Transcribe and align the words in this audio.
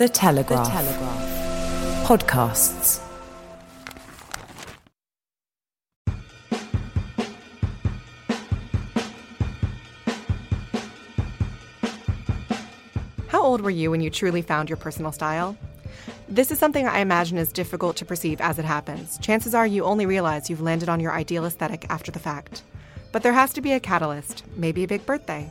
The 0.00 0.08
Telegraph. 0.08 0.64
The 0.64 0.72
Telegraph. 0.72 2.08
Podcasts. 2.08 3.02
How 13.28 13.42
old 13.42 13.60
were 13.60 13.68
you 13.68 13.90
when 13.90 14.00
you 14.00 14.08
truly 14.08 14.40
found 14.40 14.70
your 14.70 14.78
personal 14.78 15.12
style? 15.12 15.54
This 16.30 16.50
is 16.50 16.58
something 16.58 16.88
I 16.88 17.00
imagine 17.00 17.36
is 17.36 17.52
difficult 17.52 17.96
to 17.96 18.06
perceive 18.06 18.40
as 18.40 18.58
it 18.58 18.64
happens. 18.64 19.18
Chances 19.18 19.54
are 19.54 19.66
you 19.66 19.84
only 19.84 20.06
realize 20.06 20.48
you've 20.48 20.62
landed 20.62 20.88
on 20.88 21.00
your 21.00 21.12
ideal 21.12 21.44
aesthetic 21.44 21.84
after 21.90 22.10
the 22.10 22.18
fact. 22.18 22.62
But 23.12 23.22
there 23.22 23.34
has 23.34 23.52
to 23.52 23.60
be 23.60 23.72
a 23.72 23.80
catalyst, 23.80 24.44
maybe 24.56 24.82
a 24.82 24.88
big 24.88 25.04
birthday, 25.04 25.50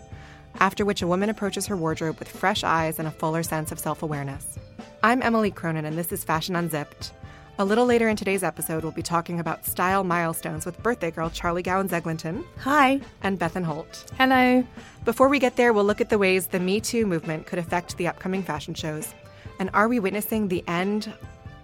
after 0.56 0.86
which 0.86 1.02
a 1.02 1.08
woman 1.08 1.30
approaches 1.30 1.68
her 1.68 1.78
wardrobe 1.78 2.20
with 2.20 2.28
fresh 2.30 2.64
eyes 2.64 3.00
and 3.00 3.08
a 3.08 3.12
fuller 3.12 3.44
sense 3.44 3.72
of 3.72 3.80
self 3.80 4.04
awareness. 4.04 4.58
I'm 5.04 5.22
Emily 5.22 5.52
Cronin, 5.52 5.86
and 5.86 5.98
this 5.98 6.12
is 6.12 6.24
Fashion 6.24 6.56
Unzipped. 6.56 7.14
A 7.58 7.66
little 7.66 7.86
later 7.86 8.08
in 8.08 8.16
today's 8.16 8.42
episode, 8.42 8.84
we'll 8.84 8.94
be 8.94 9.02
talking 9.02 9.42
about 9.42 9.66
style 9.66 10.06
milestones 10.06 10.66
with 10.66 10.82
birthday 10.82 11.12
girl 11.12 11.30
Charlie 11.30 11.62
Gowans 11.62 11.92
Eglinton. 11.92 12.46
Hi. 12.60 13.02
And 13.22 13.38
Bethan 13.38 13.66
Holt. 13.66 14.10
Hello. 14.18 14.64
Before 15.04 15.28
we 15.28 15.40
get 15.40 15.58
there, 15.58 15.74
we'll 15.74 15.84
look 15.84 16.00
at 16.00 16.10
the 16.10 16.18
ways 16.18 16.48
the 16.48 16.60
Me 16.60 16.80
Too 16.80 17.06
movement 17.06 17.46
could 17.48 17.60
affect 17.60 17.98
the 17.98 18.08
upcoming 18.08 18.44
fashion 18.44 18.74
shows. 18.74 19.14
And 19.60 19.70
are 19.74 19.90
we 19.90 20.00
witnessing 20.00 20.48
the 20.48 20.64
end? 20.70 21.12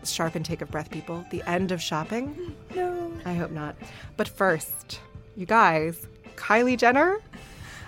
Sharp 0.03 0.35
intake 0.35 0.61
of 0.61 0.69
breath, 0.69 0.91
people. 0.91 1.25
The 1.31 1.41
end 1.49 1.71
of 1.71 1.81
shopping? 1.81 2.53
No. 2.75 3.13
I 3.23 3.33
hope 3.33 3.51
not. 3.51 3.77
But 4.17 4.27
first, 4.27 4.99
you 5.37 5.45
guys, 5.45 6.07
Kylie 6.35 6.77
Jenner? 6.77 7.19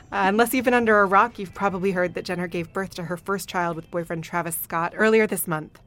Uh, 0.09 0.23
unless 0.27 0.53
you've 0.53 0.63
been 0.63 0.73
under 0.73 1.01
a 1.01 1.05
rock, 1.05 1.37
you've 1.37 1.53
probably 1.53 1.91
heard 1.91 2.13
that 2.13 2.23
Jenner 2.23 2.47
gave 2.47 2.71
birth 2.71 2.95
to 2.95 3.03
her 3.03 3.17
first 3.17 3.49
child 3.49 3.75
with 3.75 3.91
boyfriend 3.91 4.23
Travis 4.23 4.55
Scott 4.55 4.93
earlier 4.95 5.27
this 5.27 5.47
month. 5.47 5.79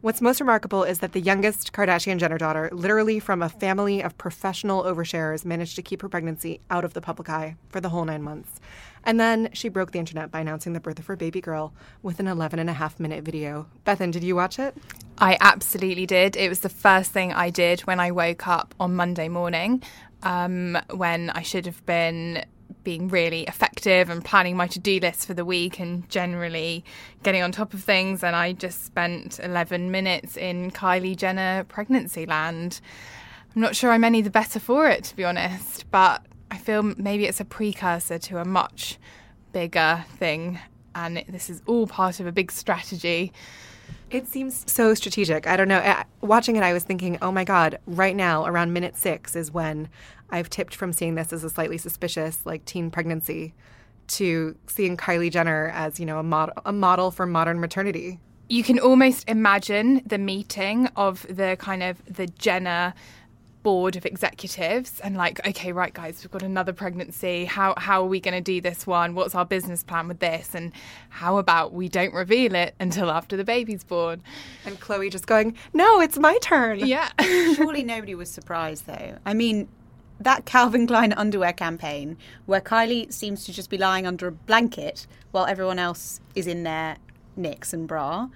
What's 0.00 0.22
most 0.22 0.40
remarkable 0.40 0.84
is 0.84 1.00
that 1.00 1.12
the 1.12 1.20
youngest 1.20 1.72
Kardashian 1.72 2.18
Jenner 2.18 2.38
daughter, 2.38 2.70
literally 2.72 3.18
from 3.18 3.42
a 3.42 3.48
family 3.48 4.00
of 4.00 4.16
professional 4.16 4.84
oversharers, 4.84 5.44
managed 5.44 5.74
to 5.76 5.82
keep 5.82 6.00
her 6.02 6.08
pregnancy 6.08 6.60
out 6.70 6.84
of 6.84 6.94
the 6.94 7.00
public 7.00 7.28
eye 7.28 7.56
for 7.68 7.80
the 7.80 7.88
whole 7.88 8.04
nine 8.04 8.22
months. 8.22 8.60
And 9.04 9.18
then 9.18 9.50
she 9.52 9.68
broke 9.68 9.90
the 9.90 9.98
internet 9.98 10.30
by 10.30 10.40
announcing 10.40 10.72
the 10.72 10.80
birth 10.80 11.00
of 11.00 11.06
her 11.06 11.16
baby 11.16 11.40
girl 11.40 11.74
with 12.00 12.20
an 12.20 12.28
11 12.28 12.60
and 12.60 12.70
a 12.70 12.74
half 12.74 13.00
minute 13.00 13.24
video. 13.24 13.66
Bethan, 13.84 14.12
did 14.12 14.22
you 14.22 14.36
watch 14.36 14.58
it? 14.58 14.76
I 15.18 15.36
absolutely 15.40 16.06
did. 16.06 16.36
It 16.36 16.48
was 16.48 16.60
the 16.60 16.68
first 16.68 17.10
thing 17.10 17.32
I 17.32 17.50
did 17.50 17.80
when 17.80 17.98
I 17.98 18.12
woke 18.12 18.46
up 18.46 18.76
on 18.78 18.94
Monday 18.94 19.28
morning, 19.28 19.82
um, 20.22 20.78
when 20.90 21.30
I 21.30 21.42
should 21.42 21.66
have 21.66 21.84
been 21.86 22.44
being 22.88 23.08
really 23.08 23.42
effective 23.42 24.08
and 24.08 24.24
planning 24.24 24.56
my 24.56 24.66
to 24.66 24.78
do 24.78 24.98
list 24.98 25.26
for 25.26 25.34
the 25.34 25.44
week 25.44 25.78
and 25.78 26.08
generally 26.08 26.82
getting 27.22 27.42
on 27.42 27.52
top 27.52 27.74
of 27.74 27.84
things. 27.84 28.24
And 28.24 28.34
I 28.34 28.54
just 28.54 28.86
spent 28.86 29.38
11 29.42 29.90
minutes 29.90 30.38
in 30.38 30.70
Kylie 30.70 31.14
Jenner 31.14 31.64
pregnancy 31.64 32.24
land. 32.24 32.80
I'm 33.54 33.60
not 33.60 33.76
sure 33.76 33.90
I'm 33.92 34.04
any 34.04 34.22
the 34.22 34.30
better 34.30 34.58
for 34.58 34.88
it, 34.88 35.04
to 35.04 35.16
be 35.16 35.22
honest, 35.22 35.84
but 35.90 36.24
I 36.50 36.56
feel 36.56 36.82
maybe 36.82 37.26
it's 37.26 37.40
a 37.40 37.44
precursor 37.44 38.18
to 38.20 38.38
a 38.38 38.46
much 38.46 38.96
bigger 39.52 40.06
thing. 40.16 40.58
And 40.94 41.22
this 41.28 41.50
is 41.50 41.60
all 41.66 41.86
part 41.86 42.20
of 42.20 42.26
a 42.26 42.32
big 42.32 42.50
strategy. 42.50 43.34
It 44.10 44.28
seems 44.28 44.64
so 44.66 44.94
strategic. 44.94 45.46
I 45.46 45.58
don't 45.58 45.68
know. 45.68 45.80
Eh, 45.80 46.04
watching 46.22 46.56
it, 46.56 46.62
I 46.62 46.72
was 46.72 46.84
thinking, 46.84 47.18
oh 47.20 47.32
my 47.32 47.44
God, 47.44 47.80
right 47.86 48.16
now, 48.16 48.46
around 48.46 48.72
minute 48.72 48.96
six 48.96 49.36
is 49.36 49.50
when 49.52 49.90
I've 50.30 50.50
tipped 50.50 50.74
from 50.74 50.92
seeing 50.92 51.14
this 51.14 51.32
as 51.32 51.44
a 51.44 51.50
slightly 51.50 51.78
suspicious, 51.78 52.44
like 52.44 52.64
teen 52.64 52.90
pregnancy, 52.90 53.54
to 54.08 54.56
seeing 54.66 54.96
Kylie 54.96 55.30
Jenner 55.30 55.70
as 55.74 56.00
you 56.00 56.06
know 56.06 56.18
a 56.18 56.22
model, 56.22 56.54
a 56.64 56.72
model 56.72 57.10
for 57.10 57.26
modern 57.26 57.60
maternity. 57.60 58.18
You 58.48 58.62
can 58.62 58.78
almost 58.78 59.28
imagine 59.28 60.02
the 60.06 60.18
meeting 60.18 60.88
of 60.96 61.26
the 61.28 61.56
kind 61.58 61.82
of 61.82 62.02
the 62.06 62.26
Jenner 62.26 62.94
board 63.62 63.96
of 63.96 64.06
executives 64.06 65.00
and 65.00 65.16
like 65.16 65.44
okay 65.46 65.72
right 65.72 65.92
guys 65.92 66.22
we've 66.22 66.30
got 66.30 66.42
another 66.42 66.72
pregnancy. 66.72 67.44
How 67.44 67.74
how 67.76 68.02
are 68.02 68.06
we 68.06 68.20
going 68.20 68.34
to 68.34 68.40
do 68.40 68.60
this 68.60 68.86
one? 68.86 69.14
What's 69.14 69.34
our 69.34 69.44
business 69.44 69.82
plan 69.82 70.08
with 70.08 70.20
this? 70.20 70.54
And 70.54 70.72
how 71.10 71.38
about 71.38 71.72
we 71.72 71.88
don't 71.88 72.14
reveal 72.14 72.54
it 72.54 72.74
until 72.80 73.10
after 73.10 73.36
the 73.36 73.44
baby's 73.44 73.84
born? 73.84 74.22
And 74.64 74.80
Khloe 74.80 75.10
just 75.10 75.26
going 75.26 75.56
no 75.72 76.00
it's 76.00 76.18
my 76.18 76.38
turn. 76.40 76.78
Yeah. 76.78 77.10
Surely 77.54 77.82
nobody 77.84 78.14
was 78.14 78.30
surprised 78.30 78.86
though. 78.86 79.18
I 79.26 79.34
mean 79.34 79.68
that 80.20 80.44
Calvin 80.44 80.86
Klein 80.86 81.12
underwear 81.12 81.52
campaign 81.52 82.16
where 82.46 82.60
Kylie 82.60 83.12
seems 83.12 83.44
to 83.44 83.52
just 83.52 83.70
be 83.70 83.78
lying 83.78 84.06
under 84.06 84.26
a 84.26 84.32
blanket 84.32 85.06
while 85.30 85.46
everyone 85.46 85.78
else 85.78 86.20
is 86.34 86.46
in 86.46 86.62
their 86.62 86.96
knicks 87.36 87.72
and 87.72 87.86
bra. 87.86 88.28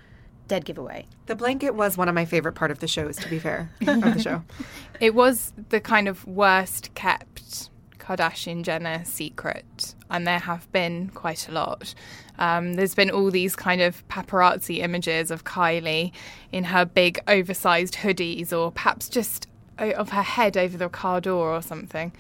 Dead 0.49 0.65
giveaway. 0.65 1.07
The 1.27 1.37
blanket 1.37 1.75
was 1.75 1.97
one 1.97 2.09
of 2.09 2.15
my 2.15 2.25
favorite 2.25 2.55
part 2.55 2.71
of 2.71 2.81
the 2.81 2.89
shows, 2.89 3.17
to 3.17 3.29
be 3.29 3.39
fair, 3.39 3.71
of 3.87 4.01
the 4.03 4.21
show. 4.21 4.43
It 5.01 5.15
was 5.15 5.53
the 5.71 5.81
kind 5.81 6.07
of 6.07 6.27
worst 6.27 6.95
kept 6.95 7.71
Kardashian 7.99 8.63
Jenner 8.63 9.05
secret, 9.05 9.95
and 10.11 10.27
there 10.27 10.41
have 10.41 10.71
been 10.73 11.09
quite 11.11 11.49
a 11.49 11.53
lot. 11.53 11.95
Um, 12.39 12.75
there's 12.75 12.95
been 12.95 13.11
all 13.11 13.31
these 13.31 13.57
kind 13.57 13.81
of 13.81 14.07
paparazzi 14.09 14.79
images 14.79 15.31
of 15.31 15.45
Kylie 15.45 16.13
in 16.51 16.65
her 16.65 16.85
big 16.85 17.21
oversized 17.27 17.95
hoodies, 17.95 18.53
or 18.53 18.73
perhaps 18.73 19.09
just 19.09 19.47
of 19.79 20.11
her 20.11 20.23
head 20.23 20.57
over 20.57 20.77
the 20.77 20.89
car 20.89 21.21
door 21.21 21.53
or 21.53 21.63
something. 21.63 22.13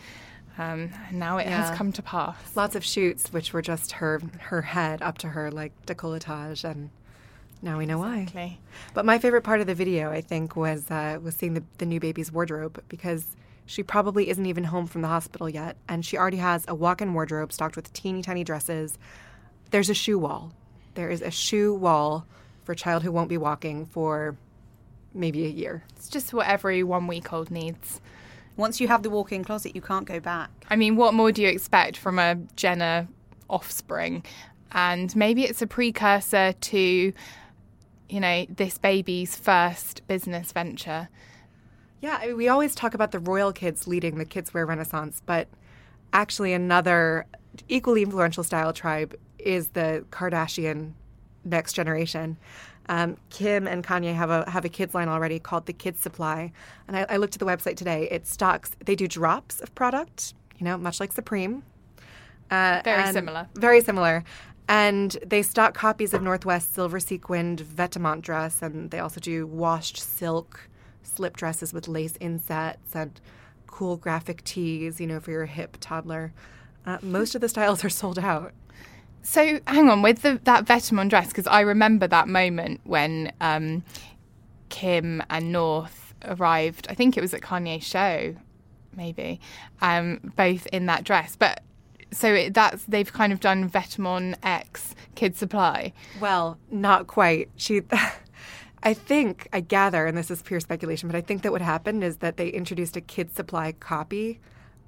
Um, 0.58 0.90
and 1.08 1.18
now 1.18 1.38
it 1.38 1.46
yeah. 1.46 1.66
has 1.66 1.76
come 1.76 1.92
to 1.92 2.02
pass. 2.02 2.36
Lots 2.54 2.76
of 2.76 2.84
shoots, 2.84 3.32
which 3.32 3.52
were 3.52 3.62
just 3.62 3.92
her 3.92 4.20
her 4.40 4.62
head 4.62 5.00
up 5.00 5.18
to 5.18 5.28
her 5.28 5.50
like 5.50 5.72
decolletage, 5.86 6.62
and 6.62 6.90
now 7.62 7.78
we 7.78 7.86
know 7.86 8.02
exactly. 8.02 8.40
why. 8.40 8.58
But 8.92 9.06
my 9.06 9.18
favorite 9.18 9.42
part 9.42 9.60
of 9.60 9.66
the 9.66 9.74
video, 9.74 10.10
I 10.10 10.20
think, 10.20 10.54
was 10.54 10.90
uh, 10.90 11.18
was 11.22 11.34
seeing 11.34 11.54
the, 11.54 11.64
the 11.78 11.86
new 11.86 12.00
baby's 12.00 12.30
wardrobe 12.30 12.82
because 12.88 13.24
she 13.64 13.82
probably 13.82 14.28
isn't 14.28 14.44
even 14.44 14.64
home 14.64 14.86
from 14.86 15.00
the 15.02 15.08
hospital 15.08 15.48
yet, 15.48 15.76
and 15.88 16.04
she 16.04 16.18
already 16.18 16.36
has 16.36 16.64
a 16.68 16.74
walk-in 16.74 17.14
wardrobe 17.14 17.52
stocked 17.52 17.76
with 17.76 17.90
teeny 17.92 18.20
tiny 18.20 18.44
dresses. 18.44 18.98
There's 19.70 19.88
a 19.88 19.94
shoe 19.94 20.18
wall. 20.18 20.52
There 20.94 21.08
is 21.08 21.22
a 21.22 21.30
shoe 21.30 21.72
wall 21.72 22.26
for 22.64 22.72
a 22.72 22.76
child 22.76 23.02
who 23.02 23.10
won't 23.10 23.30
be 23.30 23.38
walking 23.38 23.86
for 23.86 24.36
maybe 25.14 25.44
a 25.44 25.48
year. 25.48 25.84
It's 25.96 26.08
just 26.08 26.32
what 26.32 26.46
every 26.46 26.82
one 26.82 27.06
week 27.06 27.32
old 27.32 27.50
needs. 27.50 28.00
Once 28.56 28.80
you 28.80 28.88
have 28.88 29.02
the 29.02 29.10
walk 29.10 29.32
in 29.32 29.44
closet, 29.44 29.74
you 29.74 29.80
can't 29.80 30.06
go 30.06 30.20
back. 30.20 30.50
I 30.68 30.76
mean, 30.76 30.96
what 30.96 31.14
more 31.14 31.32
do 31.32 31.42
you 31.42 31.48
expect 31.48 31.96
from 31.96 32.18
a 32.18 32.36
Jenner 32.56 33.08
offspring? 33.48 34.24
And 34.72 35.14
maybe 35.16 35.44
it's 35.44 35.62
a 35.62 35.66
precursor 35.66 36.52
to, 36.52 37.12
you 38.08 38.20
know, 38.20 38.46
this 38.48 38.78
baby's 38.78 39.36
first 39.36 40.06
business 40.06 40.52
venture. 40.52 41.08
Yeah, 42.00 42.18
I 42.20 42.28
mean, 42.28 42.36
we 42.36 42.48
always 42.48 42.74
talk 42.74 42.94
about 42.94 43.12
the 43.12 43.20
royal 43.20 43.52
kids 43.52 43.86
leading 43.86 44.18
the 44.18 44.24
kids 44.24 44.52
wear 44.52 44.66
renaissance, 44.66 45.22
but 45.24 45.48
actually, 46.12 46.52
another 46.52 47.26
equally 47.68 48.02
influential 48.02 48.44
style 48.44 48.72
tribe 48.72 49.14
is 49.38 49.68
the 49.68 50.04
Kardashian 50.10 50.92
next 51.44 51.74
generation. 51.74 52.36
Um, 52.88 53.16
Kim 53.30 53.66
and 53.66 53.84
Kanye 53.84 54.14
have 54.14 54.30
a 54.30 54.48
have 54.50 54.64
a 54.64 54.68
kids 54.68 54.94
line 54.94 55.08
already 55.08 55.38
called 55.38 55.66
the 55.66 55.72
Kids 55.72 56.00
Supply, 56.00 56.52
and 56.88 56.96
I, 56.96 57.06
I 57.08 57.16
looked 57.16 57.34
at 57.34 57.40
the 57.40 57.46
website 57.46 57.76
today. 57.76 58.08
It 58.10 58.26
stocks. 58.26 58.72
They 58.84 58.96
do 58.96 59.06
drops 59.06 59.60
of 59.60 59.74
product, 59.74 60.34
you 60.58 60.64
know, 60.64 60.76
much 60.76 60.98
like 61.00 61.12
Supreme. 61.12 61.62
Uh, 62.50 62.82
very 62.84 63.12
similar. 63.12 63.48
Very 63.54 63.80
similar. 63.80 64.24
And 64.68 65.16
they 65.26 65.42
stock 65.42 65.74
copies 65.74 66.14
of 66.14 66.22
North 66.22 66.44
West 66.44 66.74
silver 66.74 67.00
sequined 67.00 67.62
Vetements 67.62 68.22
dress, 68.22 68.62
and 68.62 68.90
they 68.90 68.98
also 68.98 69.20
do 69.20 69.46
washed 69.46 69.98
silk 69.98 70.68
slip 71.02 71.36
dresses 71.36 71.72
with 71.72 71.88
lace 71.88 72.14
insets 72.20 72.94
and 72.94 73.20
cool 73.66 73.96
graphic 73.96 74.44
tees, 74.44 75.00
you 75.00 75.06
know, 75.06 75.20
for 75.20 75.30
your 75.30 75.46
hip 75.46 75.76
toddler. 75.80 76.32
Uh, 76.84 76.98
most 77.02 77.34
of 77.34 77.40
the 77.40 77.48
styles 77.48 77.84
are 77.84 77.90
sold 77.90 78.18
out. 78.18 78.52
So 79.22 79.60
hang 79.66 79.88
on 79.88 80.02
with 80.02 80.22
the, 80.22 80.40
that 80.44 80.64
Vetements 80.64 81.10
dress 81.10 81.28
because 81.28 81.46
I 81.46 81.60
remember 81.60 82.06
that 82.08 82.28
moment 82.28 82.80
when 82.84 83.32
um, 83.40 83.84
Kim 84.68 85.22
and 85.30 85.52
North 85.52 86.14
arrived. 86.24 86.86
I 86.90 86.94
think 86.94 87.16
it 87.16 87.20
was 87.20 87.32
at 87.32 87.40
Kanye's 87.40 87.84
show, 87.84 88.34
maybe, 88.96 89.40
um, 89.80 90.32
both 90.36 90.66
in 90.66 90.86
that 90.86 91.04
dress. 91.04 91.36
But 91.36 91.62
So 92.10 92.32
it, 92.34 92.54
that's 92.54 92.84
they've 92.84 93.12
kind 93.12 93.32
of 93.32 93.40
done 93.40 93.68
Vetements 93.68 94.36
X 94.42 94.94
Kid 95.14 95.36
Supply. 95.36 95.92
Well, 96.20 96.58
not 96.70 97.06
quite. 97.06 97.48
She. 97.56 97.82
I 98.84 98.94
think, 98.94 99.46
I 99.52 99.60
gather, 99.60 100.06
and 100.06 100.18
this 100.18 100.28
is 100.28 100.42
pure 100.42 100.58
speculation, 100.58 101.08
but 101.08 101.14
I 101.14 101.20
think 101.20 101.42
that 101.42 101.52
what 101.52 101.60
happened 101.62 102.02
is 102.02 102.16
that 102.16 102.36
they 102.36 102.48
introduced 102.48 102.96
a 102.96 103.00
Kid 103.00 103.32
Supply 103.32 103.70
copy 103.70 104.40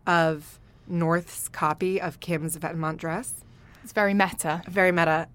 of 0.05 0.59
North's 0.89 1.49
copy 1.49 2.01
of 2.01 2.19
Kim's 2.19 2.57
Vetements 2.57 2.97
dress. 2.97 3.45
It's 3.85 3.93
very 3.93 4.15
meta. 4.15 4.63
Very 4.67 4.93
meta. 4.93 5.29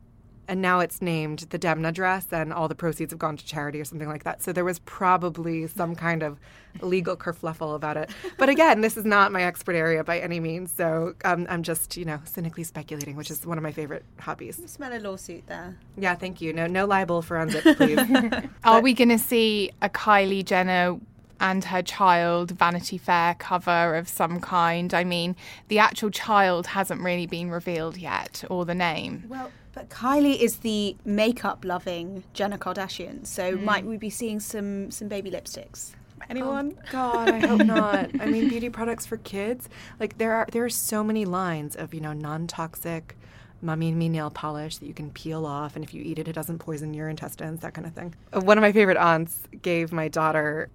And 0.47 0.63
now 0.63 0.79
it's 0.79 1.03
named 1.03 1.45
the 1.51 1.59
Demna 1.59 1.93
dress, 1.93 2.25
and 2.31 2.51
all 2.51 2.67
the 2.67 2.73
proceeds 2.73 3.11
have 3.11 3.19
gone 3.19 3.37
to 3.37 3.45
charity 3.45 3.79
or 3.79 3.85
something 3.85 4.07
like 4.07 4.23
that. 4.23 4.41
So 4.41 4.51
there 4.51 4.65
was 4.65 4.79
probably 4.79 5.67
some 5.67 5.95
kind 5.95 6.23
of 6.23 6.39
legal 6.81 7.15
kerfluffle 7.15 7.75
about 7.75 7.97
it. 7.97 8.09
But 8.39 8.49
again, 8.49 8.81
this 8.81 8.97
is 8.97 9.05
not 9.05 9.31
my 9.31 9.43
expert 9.43 9.75
area 9.75 10.03
by 10.03 10.17
any 10.17 10.39
means. 10.39 10.71
So 10.71 11.13
um, 11.23 11.45
I'm 11.51 11.61
just, 11.61 11.95
you 11.95 12.05
know, 12.05 12.19
cynically 12.25 12.63
speculating, 12.63 13.15
which 13.15 13.29
is 13.29 13.45
one 13.45 13.59
of 13.59 13.63
my 13.63 13.71
favorite 13.71 14.03
hobbies. 14.17 14.57
You 14.57 14.67
smell 14.67 14.91
a 14.91 14.97
lawsuit 14.97 15.45
there. 15.45 15.77
Yeah, 15.95 16.15
thank 16.15 16.41
you. 16.41 16.51
No, 16.51 16.65
no 16.65 16.85
libel 16.87 17.21
forensics, 17.21 17.75
please. 17.75 17.99
Are 18.63 18.81
we 18.81 18.95
going 18.95 19.09
to 19.09 19.19
see 19.19 19.69
a 19.83 19.89
Kylie 19.89 20.43
Jenner 20.43 20.99
and 21.39 21.63
her 21.65 21.81
child 21.81 22.51
Vanity 22.51 22.97
Fair 22.97 23.35
cover 23.35 23.95
of 23.95 24.07
some 24.07 24.39
kind? 24.39 24.93
I 24.93 25.03
mean, 25.03 25.35
the 25.67 25.79
actual 25.79 26.09
child 26.09 26.67
hasn't 26.67 27.01
really 27.01 27.27
been 27.27 27.49
revealed 27.49 27.97
yet, 27.97 28.43
or 28.49 28.65
the 28.65 28.75
name. 28.75 29.25
Well, 29.27 29.51
but 29.73 29.89
Kylie 29.89 30.37
is 30.39 30.57
the 30.57 30.95
makeup 31.05 31.63
loving 31.63 32.23
Jenner 32.33 32.57
Kardashian, 32.57 33.25
so 33.25 33.55
might 33.57 33.85
we 33.85 33.97
be 33.97 34.09
seeing 34.09 34.39
some 34.39 34.91
some 34.91 35.07
baby 35.07 35.31
lipsticks? 35.31 35.91
Anyone? 36.29 36.75
Oh, 36.77 36.91
God, 36.91 37.29
I 37.29 37.39
hope 37.47 37.65
not. 37.65 38.09
I 38.21 38.25
mean, 38.25 38.49
beauty 38.49 38.69
products 38.69 39.05
for 39.05 39.17
kids. 39.17 39.69
Like 39.99 40.17
there 40.17 40.33
are 40.33 40.47
there 40.51 40.65
are 40.65 40.69
so 40.69 41.03
many 41.03 41.25
lines 41.25 41.75
of 41.75 41.93
you 41.93 42.01
know 42.01 42.13
non-toxic, 42.13 43.15
mummy 43.61 43.89
and 43.89 43.97
me 43.97 44.09
nail 44.09 44.29
polish 44.29 44.77
that 44.77 44.85
you 44.85 44.93
can 44.93 45.11
peel 45.11 45.45
off, 45.45 45.75
and 45.75 45.83
if 45.83 45.93
you 45.93 46.03
eat 46.03 46.19
it, 46.19 46.27
it 46.27 46.33
doesn't 46.33 46.59
poison 46.59 46.93
your 46.93 47.07
intestines. 47.09 47.61
That 47.61 47.73
kind 47.73 47.87
of 47.87 47.93
thing. 47.93 48.15
Uh, 48.33 48.41
One 48.41 48.57
of 48.57 48.61
my 48.61 48.71
favorite 48.71 48.97
aunts 48.97 49.43
gave 49.61 49.91
my 49.91 50.07
daughter, 50.07 50.69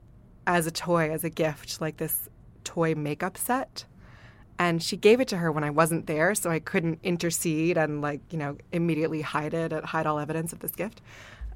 as 0.46 0.67
a 0.67 0.70
toy, 0.70 1.11
as 1.11 1.25
a 1.25 1.31
gift, 1.31 1.81
like 1.81 1.96
this 1.96 2.29
toy 2.64 2.94
makeup 2.94 3.37
set. 3.37 3.85
And 4.58 4.82
she 4.82 4.96
gave 4.96 5.20
it 5.20 5.29
to 5.29 5.38
her 5.38 5.50
when 5.50 5.64
I 5.64 5.70
wasn't 5.70 6.06
there, 6.06 6.35
so 6.35 6.50
I 6.50 6.61
couldn't 6.61 7.00
intercede 7.02 7.76
and 7.76 8.00
like 8.00 8.20
you 8.31 8.38
know 8.38 8.56
immediately 8.73 9.23
hide 9.23 9.55
it, 9.55 9.73
hide 9.73 10.06
all 10.06 10.19
evidence 10.19 10.52
of 10.52 10.61
this 10.61 10.73
gift. 10.73 11.00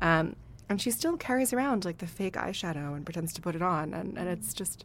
Um, 0.00 0.36
and 0.68 0.80
she 0.80 0.90
still 0.90 1.16
carries 1.16 1.52
around 1.52 1.84
like 1.84 1.98
the 1.98 2.06
fake 2.06 2.34
eyeshadow 2.34 2.94
and 2.94 3.04
pretends 3.04 3.32
to 3.34 3.40
put 3.40 3.54
it 3.54 3.62
on, 3.62 3.94
and, 3.94 4.18
and 4.18 4.28
it's 4.28 4.52
just 4.52 4.84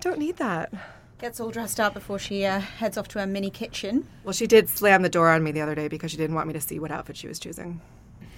don't 0.00 0.18
need 0.18 0.36
that. 0.36 0.72
Gets 1.18 1.40
all 1.40 1.50
dressed 1.50 1.78
up 1.80 1.94
before 1.94 2.18
she 2.18 2.44
uh, 2.44 2.60
heads 2.60 2.98
off 2.98 3.08
to 3.08 3.20
her 3.20 3.26
mini 3.26 3.50
kitchen. 3.50 4.06
Well, 4.24 4.32
she 4.32 4.46
did 4.46 4.68
slam 4.68 5.02
the 5.02 5.08
door 5.08 5.30
on 5.30 5.42
me 5.42 5.52
the 5.52 5.60
other 5.60 5.74
day 5.74 5.88
because 5.88 6.10
she 6.10 6.16
didn't 6.16 6.34
want 6.34 6.46
me 6.48 6.52
to 6.54 6.60
see 6.60 6.78
what 6.78 6.90
outfit 6.90 7.16
she 7.16 7.28
was 7.28 7.38
choosing. 7.38 7.80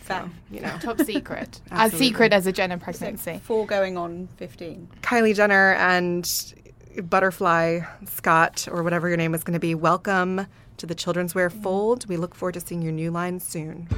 Fair. 0.07 0.31
You 0.51 0.61
know, 0.61 0.77
Top 0.81 1.01
secret. 1.01 1.61
as 1.71 1.93
secret 1.93 2.33
as 2.33 2.47
a 2.47 2.53
Jenner 2.53 2.79
So 2.79 2.85
pregnancy. 2.85 3.41
four 3.45 3.67
going 3.67 3.97
on 3.97 4.29
fifteen. 4.37 4.89
Kylie 5.03 5.35
Jenner 5.35 5.75
and 5.75 6.55
Butterfly 7.03 7.81
Scott, 8.07 8.69
or 8.71 8.83
whatever 8.83 9.09
your 9.09 9.17
name 9.17 9.35
is 9.35 9.45
going 9.45 9.55
to 9.55 9.61
be, 9.61 9.75
welcome 9.75 10.47
to 10.79 10.87
the 10.87 10.95
Children's 10.95 11.35
Wear 11.35 11.51
Fold. 11.51 12.09
We 12.09 12.17
look 12.17 12.35
forward 12.35 12.53
to 12.55 12.61
seeing 12.61 12.83
your 12.83 12.93
new 12.93 13.11
line 13.11 13.41
soon. 13.41 13.89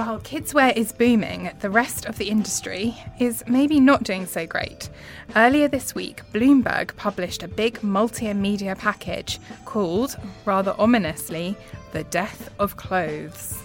While 0.00 0.20
kidswear 0.20 0.74
is 0.74 0.92
booming, 0.92 1.50
the 1.60 1.68
rest 1.68 2.06
of 2.06 2.16
the 2.16 2.30
industry 2.30 2.96
is 3.18 3.44
maybe 3.46 3.78
not 3.78 4.02
doing 4.02 4.24
so 4.24 4.46
great. 4.46 4.88
Earlier 5.36 5.68
this 5.68 5.94
week, 5.94 6.22
Bloomberg 6.32 6.96
published 6.96 7.42
a 7.42 7.48
big 7.48 7.80
multimedia 7.82 8.78
package 8.78 9.38
called, 9.66 10.16
rather 10.46 10.74
ominously, 10.78 11.54
The 11.92 12.04
Death 12.04 12.50
of 12.58 12.78
Clothes. 12.78 13.62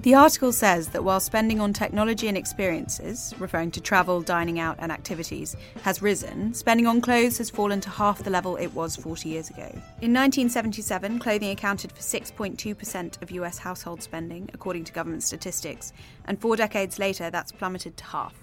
The 0.00 0.14
article 0.14 0.52
says 0.52 0.90
that 0.90 1.02
while 1.02 1.18
spending 1.18 1.58
on 1.58 1.72
technology 1.72 2.28
and 2.28 2.36
experiences, 2.36 3.34
referring 3.40 3.72
to 3.72 3.80
travel, 3.80 4.22
dining 4.22 4.60
out, 4.60 4.76
and 4.78 4.92
activities, 4.92 5.56
has 5.82 6.00
risen, 6.00 6.54
spending 6.54 6.86
on 6.86 7.00
clothes 7.00 7.38
has 7.38 7.50
fallen 7.50 7.80
to 7.80 7.90
half 7.90 8.22
the 8.22 8.30
level 8.30 8.54
it 8.54 8.72
was 8.74 8.94
40 8.94 9.28
years 9.28 9.50
ago. 9.50 9.66
In 10.00 10.14
1977, 10.14 11.18
clothing 11.18 11.50
accounted 11.50 11.90
for 11.90 12.00
6.2% 12.00 13.20
of 13.20 13.30
US 13.32 13.58
household 13.58 14.00
spending, 14.00 14.48
according 14.54 14.84
to 14.84 14.92
government 14.92 15.24
statistics, 15.24 15.92
and 16.26 16.40
four 16.40 16.54
decades 16.54 17.00
later, 17.00 17.28
that's 17.28 17.50
plummeted 17.50 17.96
to 17.96 18.04
half. 18.04 18.34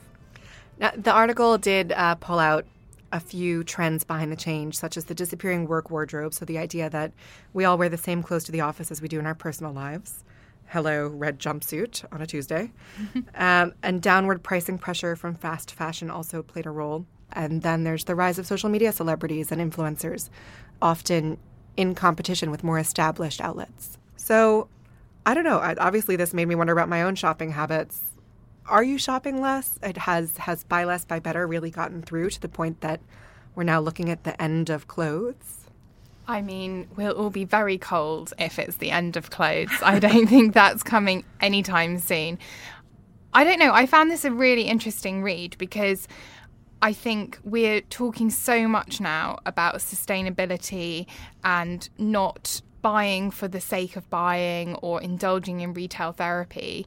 Now, 0.78 0.92
the 0.94 1.14
article 1.14 1.58
did 1.58 1.94
uh, 1.94 2.16
pull 2.16 2.40
out 2.40 2.66
a 3.14 3.20
few 3.22 3.64
trends 3.64 4.04
behind 4.04 4.30
the 4.30 4.36
change, 4.36 4.78
such 4.78 4.98
as 4.98 5.06
the 5.06 5.16
disappearing 5.16 5.70
work 5.70 5.90
wardrobe. 5.90 6.34
So, 6.34 6.44
the 6.44 6.58
idea 6.58 6.90
that 6.90 7.14
we 7.54 7.64
all 7.64 7.78
wear 7.78 7.88
the 7.88 7.96
same 7.96 8.22
clothes 8.24 8.44
to 8.44 8.52
the 8.52 8.60
office 8.60 8.92
as 8.92 9.02
we 9.02 9.08
do 9.08 9.20
in 9.20 9.26
our 9.26 9.36
personal 9.36 9.72
lives. 9.72 10.26
Hello, 10.68 11.08
red 11.08 11.40
jumpsuit 11.40 12.04
on 12.12 12.22
a 12.22 12.28
Tuesday. 12.28 12.72
um, 13.36 13.74
and 13.84 14.02
downward 14.02 14.44
pricing 14.44 14.78
pressure 14.78 15.16
from 15.16 15.36
fast 15.36 15.72
fashion 15.72 16.10
also 16.10 16.42
played 16.42 16.66
a 16.66 16.72
role. 16.72 17.06
And 17.34 17.62
then 17.62 17.84
there's 17.84 18.06
the 18.06 18.16
rise 18.16 18.40
of 18.40 18.48
social 18.48 18.70
media 18.70 18.92
celebrities 18.92 19.52
and 19.52 19.62
influencers, 19.62 20.30
often 20.82 21.38
in 21.76 21.96
competition 21.96 22.52
with 22.52 22.64
more 22.64 22.80
established 22.80 23.42
outlets. 23.42 23.98
So, 24.16 24.70
I 25.26 25.34
don't 25.34 25.44
know. 25.44 25.60
I, 25.60 25.76
obviously, 25.76 26.16
this 26.16 26.34
made 26.34 26.48
me 26.48 26.56
wonder 26.56 26.74
about 26.74 26.90
my 26.90 27.02
own 27.02 27.16
shopping 27.16 27.52
habits 27.52 28.02
are 28.68 28.84
you 28.84 28.98
shopping 28.98 29.42
less? 29.42 29.78
It 29.84 29.98
has 29.98 30.38
has 30.38 30.64
buy 30.64 30.86
less 30.86 31.06
buy 31.06 31.20
better 31.20 31.46
really 31.46 31.70
gotten 31.70 32.02
through 32.02 32.32
to 32.32 32.42
the 32.42 32.48
point 32.50 32.82
that 32.82 33.00
we're 33.54 33.64
now 33.64 33.80
looking 33.80 34.10
at 34.10 34.24
the 34.24 34.40
end 34.42 34.70
of 34.70 34.88
clothes. 34.88 35.65
I 36.28 36.42
mean, 36.42 36.88
we'll 36.96 37.14
all 37.14 37.30
be 37.30 37.46
very 37.46 37.78
cold 37.78 38.34
if 38.40 38.58
it's 38.58 38.78
the 38.78 38.92
end 38.92 39.16
of 39.16 39.30
clothes. 39.30 39.72
I 39.84 40.00
don't 40.00 40.28
think 40.36 40.54
that's 40.54 40.84
coming 40.84 41.24
anytime 41.40 42.00
soon. 42.00 42.40
I 43.34 43.44
don't 43.44 43.60
know. 43.60 43.74
I 43.74 43.86
found 43.86 44.10
this 44.10 44.26
a 44.26 44.32
really 44.32 44.64
interesting 44.64 45.22
read 45.22 45.58
because 45.58 46.08
I 46.82 46.94
think 46.94 47.40
we're 47.44 47.82
talking 47.82 48.30
so 48.30 48.68
much 48.68 49.02
now 49.02 49.40
about 49.46 49.76
sustainability 49.76 51.08
and 51.44 51.88
not 51.98 52.62
buying 52.82 53.32
for 53.32 53.48
the 53.48 53.60
sake 53.60 53.96
of 53.96 54.08
buying 54.10 54.76
or 54.76 55.02
indulging 55.02 55.62
in 55.62 55.74
retail 55.74 56.12
therapy. 56.12 56.86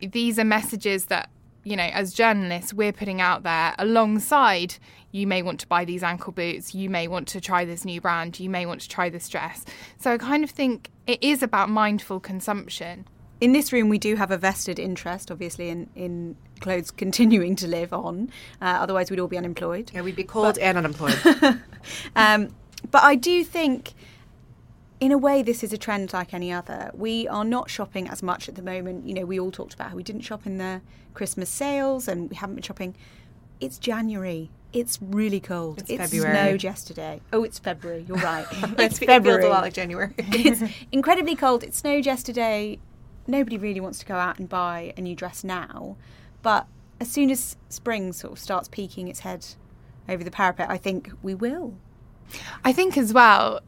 These 0.00 0.38
are 0.38 0.44
messages 0.44 1.06
that, 1.06 1.30
you 1.64 1.76
know, 1.76 1.84
as 1.92 2.12
journalists, 2.12 2.72
we're 2.72 2.92
putting 2.92 3.20
out 3.20 3.42
there 3.42 3.74
alongside 3.78 4.76
you 5.12 5.26
may 5.26 5.42
want 5.42 5.60
to 5.60 5.66
buy 5.66 5.84
these 5.84 6.02
ankle 6.02 6.32
boots, 6.32 6.74
you 6.74 6.88
may 6.88 7.08
want 7.08 7.28
to 7.28 7.40
try 7.40 7.64
this 7.64 7.84
new 7.84 8.00
brand, 8.00 8.38
you 8.38 8.48
may 8.48 8.64
want 8.66 8.80
to 8.80 8.88
try 8.88 9.08
this 9.10 9.28
dress. 9.28 9.64
So 9.98 10.12
I 10.12 10.18
kind 10.18 10.44
of 10.44 10.50
think 10.50 10.90
it 11.06 11.22
is 11.22 11.42
about 11.42 11.68
mindful 11.68 12.20
consumption. 12.20 13.06
In 13.40 13.52
this 13.52 13.72
room, 13.72 13.88
we 13.88 13.98
do 13.98 14.16
have 14.16 14.30
a 14.30 14.36
vested 14.36 14.78
interest, 14.78 15.30
obviously, 15.30 15.70
in, 15.70 15.88
in 15.96 16.36
clothes 16.60 16.90
continuing 16.96 17.56
to 17.56 17.66
live 17.66 17.92
on. 17.92 18.30
Uh, 18.60 18.78
otherwise, 18.80 19.10
we'd 19.10 19.18
all 19.18 19.28
be 19.28 19.38
unemployed. 19.38 19.90
Yeah, 19.94 20.02
we'd 20.02 20.16
be 20.16 20.24
cold 20.24 20.58
and 20.58 20.78
unemployed. 20.78 21.18
Um, 22.14 22.54
but 22.90 23.02
I 23.02 23.14
do 23.14 23.42
think, 23.42 23.94
in 25.00 25.12
a 25.12 25.18
way, 25.18 25.42
this 25.42 25.64
is 25.64 25.72
a 25.72 25.78
trend 25.78 26.12
like 26.12 26.34
any 26.34 26.52
other. 26.52 26.90
We 26.94 27.26
are 27.26 27.44
not 27.44 27.70
shopping 27.70 28.06
as 28.08 28.22
much 28.22 28.48
at 28.48 28.54
the 28.54 28.62
moment. 28.62 29.06
You 29.06 29.14
know, 29.14 29.24
we 29.24 29.40
all 29.40 29.50
talked 29.50 29.72
about 29.74 29.90
how 29.90 29.96
we 29.96 30.02
didn't 30.02 30.22
shop 30.22 30.46
in 30.46 30.58
the 30.58 30.82
Christmas 31.14 31.48
sales 31.48 32.06
and 32.06 32.28
we 32.28 32.36
haven't 32.36 32.56
been 32.56 32.62
shopping. 32.62 32.94
It's 33.60 33.78
January. 33.78 34.50
It's 34.72 34.98
really 35.02 35.40
cold. 35.40 35.80
It's 35.80 35.90
it 35.90 35.98
February. 35.98 36.32
snowed 36.36 36.62
yesterday. 36.62 37.20
Oh, 37.32 37.42
it's 37.44 37.58
February. 37.58 38.04
You're 38.06 38.18
right. 38.18 38.46
it's 38.78 39.00
It 39.00 39.06
February. 39.06 39.42
feels 39.42 39.50
a 39.50 39.54
lot 39.54 39.62
like 39.62 39.72
January. 39.72 40.12
it's 40.18 40.62
incredibly 40.92 41.34
cold. 41.34 41.64
It 41.64 41.74
snowed 41.74 42.04
yesterday. 42.04 42.78
Nobody 43.26 43.56
really 43.56 43.80
wants 43.80 43.98
to 44.00 44.06
go 44.06 44.14
out 44.14 44.38
and 44.38 44.48
buy 44.48 44.92
a 44.96 45.00
new 45.00 45.16
dress 45.16 45.42
now. 45.42 45.96
But 46.42 46.66
as 47.00 47.10
soon 47.10 47.30
as 47.30 47.56
spring 47.70 48.12
sort 48.12 48.34
of 48.34 48.38
starts 48.38 48.68
peeking 48.68 49.08
its 49.08 49.20
head 49.20 49.46
over 50.08 50.22
the 50.22 50.30
parapet, 50.30 50.68
I 50.68 50.76
think 50.76 51.10
we 51.22 51.34
will. 51.34 51.74
I 52.64 52.72
think 52.72 52.96
as 52.96 53.12
well, 53.12 53.60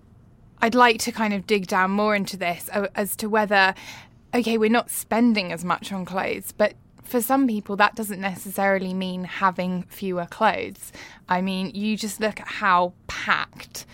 I'd 0.63 0.77
like 0.77 1.01
to 1.01 1.13
kind 1.13 1.35
of 1.35 1.47
dig 1.47 1.67
down 1.67 1.91
more 1.91 2.15
into 2.15 2.37
this 2.37 2.71
uh, 2.73 2.87
as 2.95 3.17
to 3.17 3.29
whether, 3.29 3.75
okay, 4.33 4.57
we're 4.57 4.71
not 4.71 4.91
spending 4.91 5.53
as 5.53 5.65
much 5.65 5.93
on 5.93 6.05
clothes, 6.05 6.53
but 6.53 6.75
for 7.03 7.21
some 7.21 7.49
people, 7.49 7.75
that 7.77 7.97
doesn't 7.97 8.21
necessarily 8.21 8.95
mean 8.95 9.25
having 9.25 9.83
fewer 9.83 10.25
clothes. 10.25 10.93
I 11.29 11.43
mean, 11.43 11.73
you 11.75 11.97
just 11.97 12.21
look 12.21 12.41
at 12.41 12.47
how 12.47 12.95
packed 13.09 13.85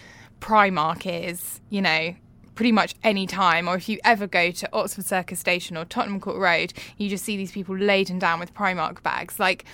Primark 0.41 1.07
is, 1.07 1.61
you 1.71 1.81
know, 1.81 2.15
pretty 2.55 2.71
much 2.71 2.95
any 3.03 3.27
time, 3.27 3.67
or 3.67 3.77
if 3.77 3.89
you 3.89 3.99
ever 4.05 4.27
go 4.27 4.51
to 4.51 4.69
Oxford 4.73 5.07
Circus 5.07 5.41
Station 5.41 5.77
or 5.77 5.87
Tottenham 5.87 6.21
Court 6.21 6.37
Road, 6.37 6.75
you 6.99 7.09
just 7.09 7.25
see 7.25 7.37
these 7.37 7.53
people 7.53 7.77
laden 7.77 8.19
down 8.19 8.41
with 8.41 8.53
Primark 8.53 9.03
bags. 9.03 9.41
Like, 9.41 9.65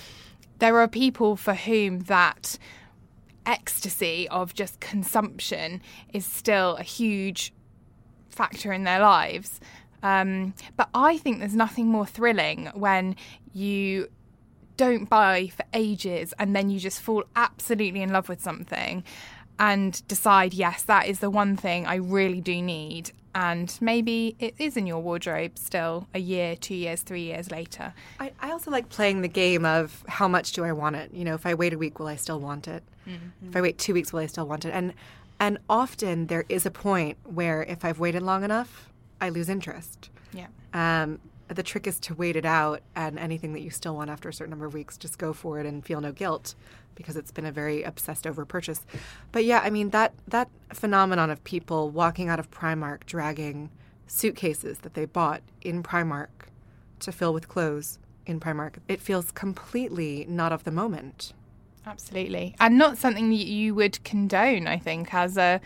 there 0.61 0.79
are 0.79 0.89
people 0.89 1.35
for 1.35 1.55
whom 1.55 2.01
that 2.01 2.57
ecstasy 3.47 4.29
of 4.29 4.55
just 4.55 4.81
consumption 4.81 5.83
is 6.13 6.25
still 6.25 6.77
a 6.77 6.83
huge 6.83 7.53
factor 8.29 8.73
in 8.73 8.85
their 8.85 9.01
lives. 9.01 9.61
Um, 10.03 10.55
but 10.77 10.89
I 10.95 11.19
think 11.19 11.39
there's 11.39 11.55
nothing 11.55 11.87
more 11.87 12.07
thrilling 12.07 12.67
when 12.75 13.17
you 13.53 14.09
don't 14.77 15.09
buy 15.09 15.49
for 15.49 15.65
ages 15.73 16.35
and 16.39 16.55
then 16.55 16.69
you 16.69 16.79
just 16.79 17.01
fall 17.01 17.25
absolutely 17.37 18.03
in 18.03 18.13
love 18.13 18.29
with 18.29 18.43
something 18.43 19.05
and 19.59 20.07
decide, 20.09 20.53
yes, 20.53 20.83
that 20.83 21.07
is 21.07 21.21
the 21.21 21.31
one 21.31 21.57
thing 21.57 21.87
I 21.87 21.97
really 21.97 22.41
do 22.41 22.61
need. 22.61 23.13
And 23.35 23.77
maybe 23.81 24.37
it 24.39 24.55
is 24.59 24.77
in 24.77 24.87
your 24.87 25.01
wardrobe 25.01 25.59
still 25.59 26.07
a 26.15 26.21
year, 26.21 26.55
two 26.55 26.75
years, 26.75 27.03
three 27.03 27.23
years 27.23 27.51
later. 27.51 27.93
I, 28.21 28.33
I 28.41 28.53
also 28.53 28.71
like 28.71 28.89
playing 28.89 29.23
the 29.23 29.29
game 29.29 29.65
of 29.65 30.05
how 30.07 30.29
much 30.29 30.53
do 30.53 30.65
I 30.65 30.73
want 30.73 30.97
it? 30.97 31.13
You 31.13 31.25
know, 31.25 31.35
if 31.35 31.45
I 31.45 31.55
wait 31.55 31.73
a 31.73 31.79
week, 31.79 31.99
will 31.99 32.07
I 32.07 32.17
still 32.17 32.39
want 32.39 32.69
it? 32.69 32.85
Mm-hmm. 33.09 33.49
If 33.49 33.57
I 33.57 33.61
wait 33.61 33.79
two 33.79 33.93
weeks, 33.93 34.13
will 34.13 34.21
I 34.21 34.27
still 34.27 34.47
want 34.47 34.65
it? 34.65 34.71
And 34.71 34.95
and 35.41 35.59
often 35.69 36.29
there 36.29 36.45
is 36.49 36.65
a 36.65 36.71
point 36.71 37.19
where 37.25 37.65
if 37.65 37.85
I've 37.85 37.99
waited 37.99 38.23
long 38.23 38.45
enough, 38.45 38.93
I 39.21 39.31
lose 39.31 39.49
interest. 39.49 40.11
Yeah. 40.33 40.47
Um, 40.73 41.19
the 41.49 41.63
trick 41.63 41.87
is 41.87 42.01
to 42.01 42.15
wait 42.15 42.37
it 42.37 42.45
out, 42.45 42.81
and 42.95 43.19
anything 43.19 43.53
that 43.53 43.61
you 43.61 43.71
still 43.71 43.97
want 43.97 44.11
after 44.11 44.29
a 44.29 44.33
certain 44.33 44.51
number 44.51 44.67
of 44.67 44.75
weeks, 44.75 44.97
just 44.97 45.19
go 45.19 45.33
for 45.33 45.61
it 45.61 45.67
and 45.67 45.85
feel 45.85 46.01
no 46.01 46.13
guilt 46.13 46.55
because 46.95 47.17
it's 47.17 47.33
been 47.33 47.45
a 47.45 47.53
very 47.53 47.83
obsessed 47.83 48.27
over 48.27 48.45
purchase. 48.45 48.85
But 49.33 49.45
yeah, 49.45 49.61
I 49.63 49.71
mean 49.71 49.91
that 49.91 50.15
that 50.29 50.49
phenomenon 50.73 51.31
of 51.31 51.43
people 51.45 51.91
walking 51.91 52.29
out 52.29 52.39
of 52.39 52.51
Primark 52.51 53.05
dragging 53.07 53.71
suitcases 54.07 54.79
that 54.79 54.95
they 54.95 55.05
bought 55.05 55.43
in 55.61 55.83
Primark 55.83 56.29
to 57.01 57.13
fill 57.13 57.35
with 57.35 57.49
clothes 57.49 57.99
in 58.27 58.41
Primark, 58.41 58.77
it 58.89 59.01
feels 59.01 59.31
completely 59.33 60.25
not 60.29 60.53
of 60.53 60.65
the 60.65 60.71
moment. 60.71 61.33
Absolutely, 61.87 62.55
and 62.59 62.79
not 62.79 62.97
something 62.97 63.29
that 63.29 63.37
you 63.37 63.75
would 63.75 64.03
condone. 64.05 64.67
I 64.67 64.79
think 64.79 65.13
as 65.13 65.37
a, 65.37 65.61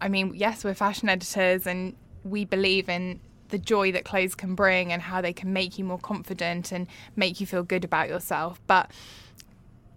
I 0.00 0.08
mean, 0.08 0.32
yes, 0.34 0.64
we're 0.64 0.74
fashion 0.74 1.08
editors 1.08 1.66
and 1.66 1.94
we 2.24 2.44
believe 2.44 2.88
in 2.88 3.20
the 3.48 3.58
joy 3.58 3.92
that 3.92 4.04
clothes 4.04 4.34
can 4.34 4.54
bring 4.54 4.92
and 4.92 5.02
how 5.02 5.20
they 5.20 5.32
can 5.32 5.52
make 5.52 5.78
you 5.78 5.84
more 5.84 5.98
confident 5.98 6.72
and 6.72 6.86
make 7.16 7.40
you 7.40 7.46
feel 7.46 7.62
good 7.62 7.84
about 7.84 8.08
yourself. 8.08 8.60
But 8.66 8.90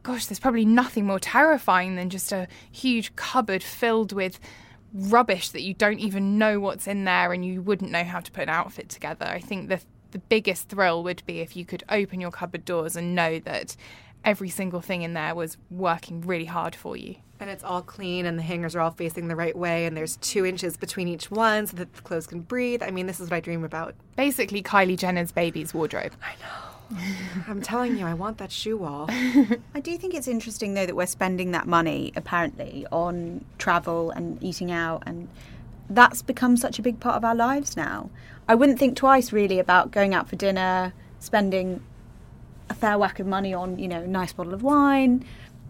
gosh, 0.04 0.26
there's 0.26 0.40
probably 0.40 0.66
nothing 0.66 1.06
more 1.06 1.20
terrifying 1.20 1.96
than 1.96 2.10
just 2.10 2.32
a 2.32 2.48
huge 2.72 3.16
cupboard 3.16 3.64
filled 3.64 4.14
with 4.14 4.40
rubbish 4.94 5.50
that 5.50 5.62
you 5.62 5.74
don't 5.74 6.00
even 6.00 6.38
know 6.38 6.60
what's 6.60 6.88
in 6.88 7.06
there 7.06 7.32
and 7.32 7.46
you 7.46 7.62
wouldn't 7.62 7.92
know 7.92 8.04
how 8.04 8.20
to 8.20 8.32
put 8.32 8.44
an 8.44 8.50
outfit 8.50 8.90
together. 8.90 9.26
I 9.26 9.40
think 9.40 9.70
the 9.70 9.80
the 10.12 10.20
biggest 10.20 10.70
thrill 10.70 11.04
would 11.04 11.24
be 11.26 11.40
if 11.40 11.56
you 11.56 11.66
could 11.66 11.84
open 11.90 12.22
your 12.22 12.32
cupboard 12.32 12.66
doors 12.66 12.96
and 12.96 13.16
know 13.16 13.40
that 13.40 13.76
every 14.24 14.50
single 14.50 14.82
thing 14.82 15.02
in 15.02 15.14
there 15.14 15.34
was 15.36 15.58
working 15.70 16.22
really 16.22 16.46
hard 16.46 16.76
for 16.76 16.96
you. 16.96 17.16
And 17.40 17.50
it's 17.50 17.64
all 17.64 17.82
clean, 17.82 18.28
and 18.28 18.38
the 18.38 18.44
hangers 18.44 18.76
are 18.76 18.82
all 18.82 18.92
facing 18.92 19.28
the 19.28 19.36
right 19.36 19.56
way, 19.56 19.88
and 19.88 19.98
there's 19.98 20.18
two 20.18 20.46
inches 20.46 20.78
between 20.78 21.08
each 21.08 21.32
one 21.32 21.66
so 21.66 21.78
that 21.78 21.92
the 21.94 22.02
clothes 22.04 22.28
can 22.28 22.42
breathe. 22.42 22.84
I 22.84 22.92
mean, 22.92 23.08
this 23.08 23.20
is 23.20 23.32
what 23.32 23.38
I 23.38 23.40
dream 23.40 23.64
about. 23.64 23.96
Basically, 24.16 24.62
Kylie 24.62 24.98
Jenner's 24.98 25.32
baby's 25.32 25.74
wardrobe. 25.74 26.14
I 26.22 26.34
know. 26.40 26.72
I'm 27.48 27.62
telling 27.62 27.98
you, 27.98 28.06
I 28.06 28.14
want 28.14 28.38
that 28.38 28.52
shoe 28.52 28.78
wall. 28.78 29.08
I 29.10 29.80
do 29.82 29.98
think 29.98 30.14
it's 30.14 30.28
interesting, 30.28 30.76
though, 30.76 30.86
that 30.86 30.96
we're 30.96 31.08
spending 31.08 31.52
that 31.52 31.68
money, 31.68 32.12
apparently, 32.16 32.86
on 32.92 33.44
travel 33.58 34.12
and 34.12 34.42
eating 34.44 34.72
out, 34.72 35.02
and 35.06 35.28
that's 35.90 36.22
become 36.22 36.58
such 36.58 36.80
a 36.80 36.82
big 36.82 37.00
part 37.00 37.16
of 37.16 37.26
our 37.26 37.36
lives 37.36 37.76
now. 37.76 38.10
I 38.48 38.56
wouldn't 38.56 38.78
think 38.78 38.96
twice, 38.96 39.32
really, 39.32 39.58
about 39.58 39.92
going 39.92 40.14
out 40.14 40.30
for 40.30 40.36
dinner, 40.36 40.94
spending 41.20 41.82
a 42.72 42.74
fair 42.74 42.98
whack 42.98 43.20
of 43.20 43.28
money 43.28 43.54
on, 43.54 43.78
you 43.78 43.88
know, 43.88 44.02
a 44.02 44.08
nice 44.08 44.34
bottle 44.34 44.54
of 44.54 44.64
wine, 44.64 45.24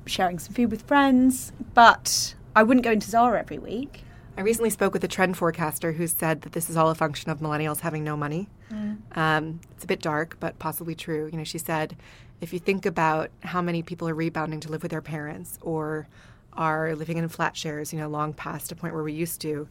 sharing 0.05 0.39
some 0.39 0.53
food 0.53 0.71
with 0.71 0.83
friends, 0.83 1.51
but 1.73 2.35
I 2.55 2.63
wouldn't 2.63 2.83
go 2.83 2.91
into 2.91 3.09
Zara 3.09 3.39
every 3.39 3.57
week. 3.57 4.03
I 4.37 4.41
recently 4.41 4.69
spoke 4.69 4.93
with 4.93 5.03
a 5.03 5.07
trend 5.07 5.35
forecaster 5.35 5.91
who 5.93 6.07
said 6.07 6.41
that 6.43 6.53
this 6.53 6.69
is 6.69 6.77
all 6.77 6.89
a 6.89 6.95
function 6.95 7.29
of 7.29 7.39
millennials 7.39 7.81
having 7.81 8.03
no 8.03 8.15
money. 8.15 8.47
Mm. 8.71 9.17
Um, 9.17 9.59
it's 9.71 9.83
a 9.83 9.87
bit 9.87 10.01
dark, 10.01 10.37
but 10.39 10.57
possibly 10.59 10.95
true. 10.95 11.27
You 11.31 11.37
know, 11.37 11.43
she 11.43 11.57
said, 11.57 11.97
if 12.39 12.53
you 12.53 12.59
think 12.59 12.85
about 12.85 13.29
how 13.41 13.61
many 13.61 13.83
people 13.83 14.07
are 14.07 14.15
rebounding 14.15 14.59
to 14.61 14.69
live 14.69 14.83
with 14.83 14.91
their 14.91 15.01
parents 15.01 15.57
or 15.61 16.07
are 16.53 16.95
living 16.95 17.17
in 17.17 17.27
flat 17.27 17.57
shares, 17.57 17.91
you 17.91 17.99
know, 17.99 18.07
long 18.07 18.33
past 18.33 18.71
a 18.71 18.75
point 18.75 18.93
where 18.93 19.03
we 19.03 19.13
used 19.13 19.41
to, 19.41 19.67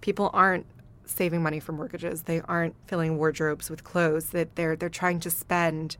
people 0.00 0.30
aren't 0.32 0.66
saving 1.04 1.42
money 1.42 1.60
for 1.60 1.72
mortgages. 1.72 2.22
They 2.22 2.40
aren't 2.42 2.74
filling 2.86 3.16
wardrobes 3.16 3.70
with 3.70 3.84
clothes. 3.84 4.30
That 4.30 4.56
they're 4.56 4.76
they're 4.76 4.88
trying 4.88 5.20
to 5.20 5.30
spend 5.30 5.96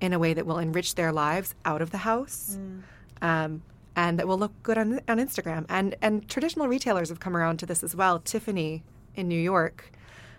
in 0.00 0.12
a 0.12 0.18
way 0.18 0.34
that 0.34 0.46
will 0.46 0.58
enrich 0.58 0.94
their 0.94 1.12
lives 1.12 1.54
out 1.64 1.80
of 1.80 1.90
the 1.90 1.98
house. 1.98 2.58
Mm 2.58 2.82
um, 3.24 3.62
and 3.96 4.18
that 4.18 4.28
will 4.28 4.38
look 4.38 4.52
good 4.62 4.76
on, 4.76 5.00
on 5.08 5.18
Instagram. 5.18 5.64
And 5.68 5.96
and 6.02 6.28
traditional 6.28 6.68
retailers 6.68 7.08
have 7.08 7.20
come 7.20 7.36
around 7.36 7.58
to 7.58 7.66
this 7.66 7.82
as 7.82 7.96
well. 7.96 8.18
Tiffany 8.18 8.82
in 9.14 9.28
New 9.28 9.40
York, 9.40 9.90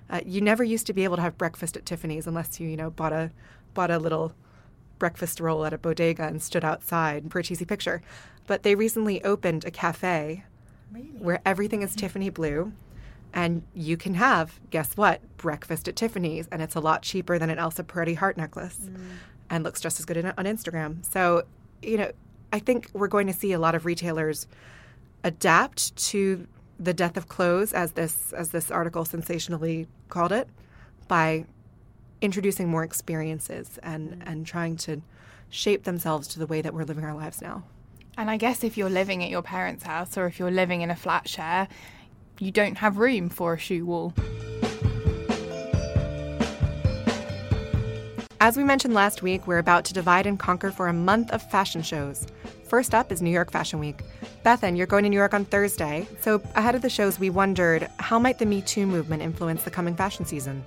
uh, 0.09 0.21
you 0.25 0.39
never 0.39 0.63
used 0.63 0.85
to 0.87 0.93
be 0.93 1.03
able 1.03 1.15
to 1.15 1.21
have 1.21 1.37
breakfast 1.37 1.75
at 1.75 1.85
Tiffany's 1.85 2.27
unless 2.27 2.59
you 2.59 2.67
you 2.67 2.77
know 2.77 2.91
bought 2.91 3.13
a 3.13 3.31
bought 3.73 3.91
a 3.91 3.97
little 3.97 4.33
breakfast 4.99 5.39
roll 5.39 5.65
at 5.65 5.73
a 5.73 5.77
bodega 5.77 6.23
and 6.23 6.41
stood 6.41 6.63
outside 6.63 7.31
for 7.31 7.39
a 7.39 7.43
cheesy 7.43 7.65
picture. 7.65 8.01
But 8.47 8.63
they 8.63 8.75
recently 8.75 9.23
opened 9.23 9.65
a 9.65 9.71
cafe 9.71 10.43
really? 10.91 11.07
where 11.17 11.41
everything 11.45 11.81
is 11.81 11.95
Tiffany 11.95 12.29
blue. 12.29 12.71
And 13.33 13.63
you 13.73 13.97
can 13.97 14.13
have, 14.13 14.61
guess 14.69 14.95
what, 14.95 15.19
breakfast 15.35 15.89
at 15.89 15.97
Tiffany's, 15.97 16.47
and 16.53 16.61
it's 16.61 16.75
a 16.75 16.79
lot 16.79 17.01
cheaper 17.01 17.37
than 17.37 17.49
an 17.49 17.59
Elsa 17.59 17.83
Peretti 17.83 18.15
heart 18.15 18.37
necklace, 18.37 18.79
mm. 18.81 18.95
And 19.49 19.63
looks 19.63 19.81
just 19.81 19.99
as 19.99 20.05
good 20.05 20.17
in, 20.17 20.25
on 20.25 20.45
Instagram. 20.45 21.05
So, 21.05 21.43
you 21.81 21.97
know, 21.97 22.11
I 22.51 22.59
think 22.59 22.89
we're 22.93 23.07
going 23.07 23.27
to 23.27 23.33
see 23.33 23.51
a 23.53 23.59
lot 23.59 23.75
of 23.75 23.85
retailers 23.85 24.47
adapt 25.23 25.95
to 25.95 26.47
the 26.79 26.93
death 26.93 27.17
of 27.17 27.27
clothes, 27.27 27.73
as 27.73 27.93
this 27.93 28.33
as 28.33 28.49
this 28.49 28.69
article 28.69 29.05
sensationally 29.05 29.87
called 30.09 30.31
it, 30.31 30.47
by 31.07 31.45
introducing 32.21 32.67
more 32.67 32.83
experiences 32.83 33.79
and 33.83 34.11
mm. 34.11 34.21
and 34.25 34.45
trying 34.45 34.75
to 34.77 35.01
shape 35.49 35.83
themselves 35.83 36.27
to 36.27 36.39
the 36.39 36.47
way 36.47 36.61
that 36.61 36.73
we're 36.73 36.83
living 36.83 37.03
our 37.03 37.15
lives 37.15 37.41
now. 37.41 37.63
And 38.17 38.29
I 38.29 38.37
guess 38.37 38.63
if 38.63 38.77
you're 38.77 38.89
living 38.89 39.23
at 39.23 39.29
your 39.29 39.41
parents' 39.41 39.83
house 39.83 40.17
or 40.17 40.25
if 40.25 40.39
you're 40.39 40.51
living 40.51 40.81
in 40.81 40.89
a 40.89 40.95
flat 40.95 41.27
share, 41.27 41.67
you 42.39 42.51
don't 42.51 42.77
have 42.77 42.97
room 42.97 43.29
for 43.29 43.53
a 43.53 43.57
shoe 43.57 43.85
wall. 43.85 44.13
As 48.45 48.57
we 48.57 48.63
mentioned 48.63 48.93
last 48.93 49.23
week, 49.23 49.47
we're 49.47 49.57
about 49.57 49.85
to 49.85 49.93
divide 49.95 50.27
and 50.27 50.37
conquer 50.37 50.69
for 50.69 50.87
a 50.87 50.93
month 50.93 51.31
of 51.31 51.41
fashion 51.49 51.81
shows. 51.81 52.27
First 52.67 52.93
up 52.93 53.11
is 53.11 53.19
New 53.19 53.31
York 53.31 53.51
Fashion 53.51 53.79
Week. 53.79 54.03
Bethan, 54.45 54.77
you're 54.77 54.85
going 54.85 55.01
to 55.01 55.09
New 55.09 55.15
York 55.15 55.33
on 55.33 55.45
Thursday. 55.45 56.07
So, 56.21 56.39
ahead 56.53 56.75
of 56.75 56.83
the 56.83 56.89
shows, 56.91 57.17
we 57.17 57.31
wondered 57.31 57.89
how 57.97 58.19
might 58.19 58.37
the 58.37 58.45
Me 58.45 58.61
Too 58.61 58.85
movement 58.85 59.23
influence 59.23 59.63
the 59.63 59.71
coming 59.71 59.95
fashion 59.95 60.25
season? 60.25 60.63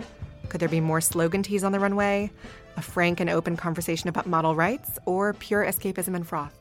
Could 0.49 0.59
there 0.59 0.69
be 0.69 0.81
more 0.81 1.01
slogan 1.01 1.45
tees 1.45 1.63
on 1.63 1.71
the 1.71 1.79
runway, 1.79 2.33
a 2.77 2.83
frank 2.83 3.21
and 3.21 3.31
open 3.31 3.57
conversation 3.57 4.09
about 4.09 4.27
model 4.27 4.57
rights, 4.57 4.99
or 5.07 5.35
pure 5.35 5.65
escapism 5.65 6.17
and 6.17 6.27
froth? 6.27 6.59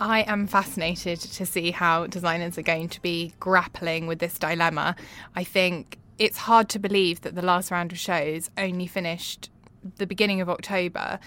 I 0.00 0.22
am 0.22 0.48
fascinated 0.48 1.20
to 1.20 1.46
see 1.46 1.70
how 1.70 2.08
designers 2.08 2.58
are 2.58 2.62
going 2.62 2.88
to 2.88 3.00
be 3.00 3.34
grappling 3.38 4.08
with 4.08 4.18
this 4.18 4.36
dilemma. 4.36 4.96
I 5.36 5.44
think 5.44 6.00
it's 6.18 6.38
hard 6.38 6.68
to 6.70 6.80
believe 6.80 7.20
that 7.20 7.36
the 7.36 7.42
last 7.42 7.70
round 7.70 7.92
of 7.92 7.98
shows 7.98 8.50
only 8.58 8.88
finished 8.88 9.48
the 9.96 10.06
beginning 10.06 10.40
of 10.40 10.48
October. 10.48 11.18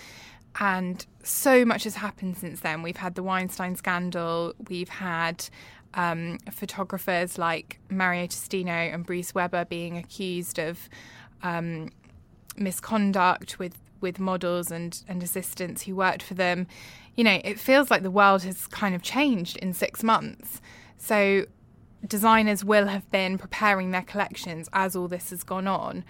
And 0.60 1.06
so 1.24 1.64
much 1.64 1.84
has 1.84 1.96
happened 1.96 2.38
since 2.38 2.62
then. 2.62 2.82
We've 2.82 2.98
had 2.98 3.16
the 3.16 3.24
Weinstein 3.24 3.76
scandal, 3.76 4.54
we've 4.68 4.90
had 4.90 5.48
um, 5.94 6.38
photographers 6.52 7.38
like 7.38 7.80
Mario 7.90 8.28
Testino 8.28 8.94
and 8.94 9.06
Bruce 9.06 9.34
Weber 9.34 9.66
being 9.66 9.98
accused 9.98 10.60
of 10.60 10.90
um, 11.44 11.90
misconduct 12.58 13.60
with, 13.60 13.78
with 14.02 14.20
models 14.20 14.72
and, 14.72 15.02
and 15.08 15.24
assistants 15.24 15.84
who 15.84 15.96
worked 15.96 16.24
for 16.24 16.34
them. 16.34 16.68
You 17.16 17.24
know, 17.24 17.42
it 17.44 17.60
feels 17.60 17.90
like 17.90 18.04
the 18.04 18.12
world 18.12 18.44
has 18.44 18.68
kind 18.68 18.96
of 18.96 19.02
changed 19.02 19.58
in 19.58 19.74
six 19.74 20.04
months. 20.04 20.62
So 20.98 21.46
designers 22.08 22.64
will 22.64 22.88
have 22.88 23.10
been 23.12 23.38
preparing 23.38 23.92
their 23.92 24.04
collections 24.04 24.70
as 24.74 24.96
all 24.96 25.08
this 25.08 25.32
has 25.32 25.44
gone 25.44 25.68
on. 25.68 26.06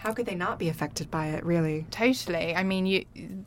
How 0.00 0.14
could 0.14 0.24
they 0.24 0.34
not 0.34 0.58
be 0.58 0.70
affected 0.70 1.10
by 1.10 1.26
it, 1.26 1.44
really? 1.44 1.84
Totally. 1.90 2.56
I 2.56 2.62
mean, 2.62 2.86
you, 2.86 3.04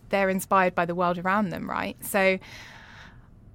they're 0.09 0.29
inspired 0.29 0.75
by 0.75 0.85
the 0.85 0.93
world 0.93 1.17
around 1.17 1.49
them, 1.49 1.67
right? 1.67 1.97
So 2.05 2.37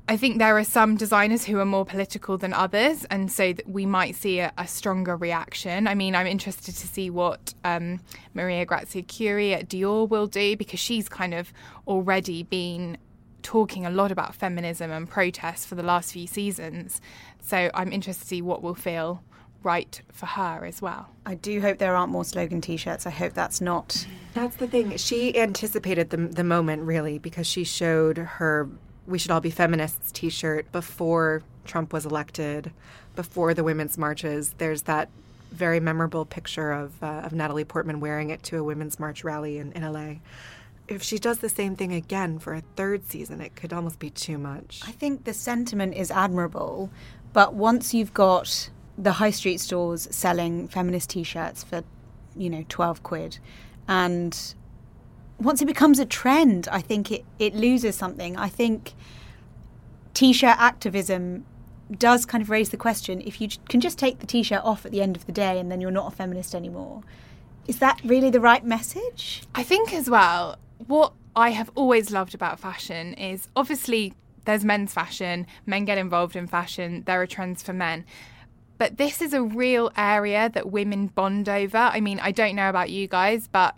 I 0.09 0.17
think 0.17 0.39
there 0.39 0.59
are 0.59 0.65
some 0.65 0.97
designers 0.97 1.45
who 1.45 1.61
are 1.61 1.65
more 1.65 1.85
political 1.85 2.39
than 2.39 2.53
others, 2.53 3.05
and 3.05 3.31
so 3.31 3.55
we 3.67 3.87
might 3.87 4.17
see 4.17 4.41
a, 4.41 4.53
a 4.59 4.67
stronger 4.67 5.17
reaction. 5.17 5.87
I 5.87 5.95
mean, 5.95 6.17
I'm 6.17 6.27
interested 6.27 6.75
to 6.75 6.89
see 6.89 7.09
what 7.09 7.55
um, 7.63 8.01
Maria 8.35 8.65
Grazia 8.65 9.05
Chiuri 9.05 9.53
at 9.53 9.69
Dior 9.69 10.09
will 10.09 10.27
do 10.27 10.57
because 10.57 10.81
she's 10.81 11.09
kind 11.09 11.35
of 11.35 11.53
already 11.87 12.43
been 12.43 12.99
talking 13.43 13.87
a 13.87 13.91
lot 13.91 14.11
about 14.11 14.35
feminism 14.35 14.91
and 14.91 15.09
protests 15.09 15.65
for 15.65 15.77
the 15.77 15.85
last 15.85 16.13
few 16.13 16.27
seasons. 16.27 17.01
So 17.41 17.71
I'm 17.75 17.93
interested 17.93 18.23
to 18.23 18.29
see 18.29 18.43
what 18.43 18.61
will 18.61 18.75
feel 18.75 19.23
right 19.63 20.01
for 20.13 20.27
her 20.27 20.65
as 20.65 20.81
well. 20.81 21.09
I 21.27 21.35
do 21.35 21.61
hope 21.61 21.79
there 21.79 21.97
aren't 21.97 22.13
more 22.13 22.25
slogan 22.25 22.61
T-shirts. 22.61 23.07
I 23.07 23.11
hope 23.11 23.35
that's 23.35 23.61
not. 23.61 24.07
That's 24.35 24.57
the 24.57 24.67
thing. 24.67 24.97
She 24.97 25.39
anticipated 25.39 26.11
the 26.11 26.17
the 26.17 26.45
moment 26.45 26.83
really 26.83 27.19
because 27.19 27.47
she 27.47 27.65
showed 27.65 28.19
her 28.19 28.69
"We 29.07 29.19
should 29.19 29.31
all 29.31 29.41
be 29.41 29.51
feminists" 29.51 30.13
T-shirt 30.13 30.71
before 30.73 31.43
Trump 31.65 31.93
was 31.93 32.07
elected, 32.07 32.73
before 33.17 33.55
the 33.55 33.65
women's 33.65 33.99
marches. 33.99 34.55
There's 34.59 34.83
that 34.83 35.09
very 35.51 35.81
memorable 35.81 36.25
picture 36.25 36.73
of 36.73 37.03
uh, 37.03 37.23
of 37.25 37.33
Natalie 37.33 37.65
Portman 37.65 38.01
wearing 38.01 38.31
it 38.31 38.43
to 38.45 38.59
a 38.59 38.63
women's 38.65 39.01
march 39.01 39.25
rally 39.25 39.59
in, 39.59 39.73
in 39.73 39.83
LA 39.83 40.15
if 40.89 41.03
she 41.03 41.19
does 41.19 41.39
the 41.39 41.49
same 41.49 41.77
thing 41.77 41.93
again 41.93 42.39
for 42.39 42.55
a 42.55 42.63
third 42.75 43.05
season, 43.07 43.41
it 43.41 43.55
could 43.55 43.73
almost 43.73 43.99
be 43.99 44.11
too 44.11 44.39
much. 44.39 44.81
I 44.87 44.93
think 44.93 45.25
the 45.25 45.35
sentiment 45.35 45.95
is 45.95 46.11
admirable, 46.11 46.91
But 47.35 47.55
once 47.55 47.93
you've 47.93 48.15
got 48.15 48.71
the 48.99 49.13
high 49.13 49.31
street 49.31 49.61
stores 49.61 50.09
selling 50.11 50.69
feminist 50.69 51.11
t-shirts 51.11 51.63
for, 51.63 51.83
you 52.37 52.51
know, 52.51 52.65
12 52.69 53.03
quid 53.03 53.39
and 53.87 54.55
once 55.39 55.63
it 55.63 55.67
becomes 55.67 55.99
a 55.99 56.05
trend, 56.05 56.69
I 56.71 56.81
think 56.81 57.13
it, 57.13 57.25
it 57.39 57.55
loses 57.55 57.95
something. 57.95 58.37
I 58.37 58.49
think 58.49 58.95
t-shirt 60.15 60.57
activism 60.59 61.47
does 61.97 62.27
kind 62.27 62.43
of 62.43 62.51
raise 62.51 62.69
the 62.69 62.77
question 62.77 63.23
if 63.23 63.41
you 63.41 63.49
can 63.69 63.81
just 63.81 63.99
take 63.99 64.19
the 64.19 64.27
t-shirt 64.27 64.63
off 64.63 64.85
at 64.85 64.93
the 64.93 65.01
end 65.01 65.17
of 65.17 65.27
the 65.27 65.33
day 65.33 65.59
and 65.59 65.71
then 65.71 65.81
you're 65.81 65.91
not 65.91 66.13
a 66.13 66.17
feminist 66.17 66.55
anymore. 66.55 67.03
Is 67.67 67.79
that 67.79 68.01
really 68.05 68.31
the 68.31 68.41
right 68.41 68.65
message? 68.65 69.43
I 69.55 69.63
think 69.63 69.93
as 69.93 70.11
well, 70.11 70.59
what 70.87 71.13
I 71.37 71.51
have 71.51 71.71
always 71.75 72.11
loved 72.11 72.35
about 72.35 72.59
fashion 72.59 73.15
is 73.15 73.49
obviously 73.55 74.15
there's 74.45 74.65
men's 74.65 74.93
fashion, 74.93 75.47
men 75.67 75.85
get 75.85 75.99
involved 75.99 76.35
in 76.35 76.47
fashion, 76.47 77.05
there 77.07 77.21
are 77.23 77.27
trends 77.27 77.63
for 77.63 77.73
men. 77.73 78.05
But 78.79 78.97
this 78.97 79.21
is 79.21 79.33
a 79.35 79.43
real 79.43 79.91
area 79.97 80.51
that 80.55 80.71
women 80.71 81.09
bond 81.09 81.49
over. 81.49 81.77
I 81.77 82.01
mean, 82.01 82.21
I 82.21 82.33
don't 82.33 82.55
know 82.55 82.69
about 82.69 82.91
you 82.91 83.09
guys, 83.09 83.49
but 83.49 83.77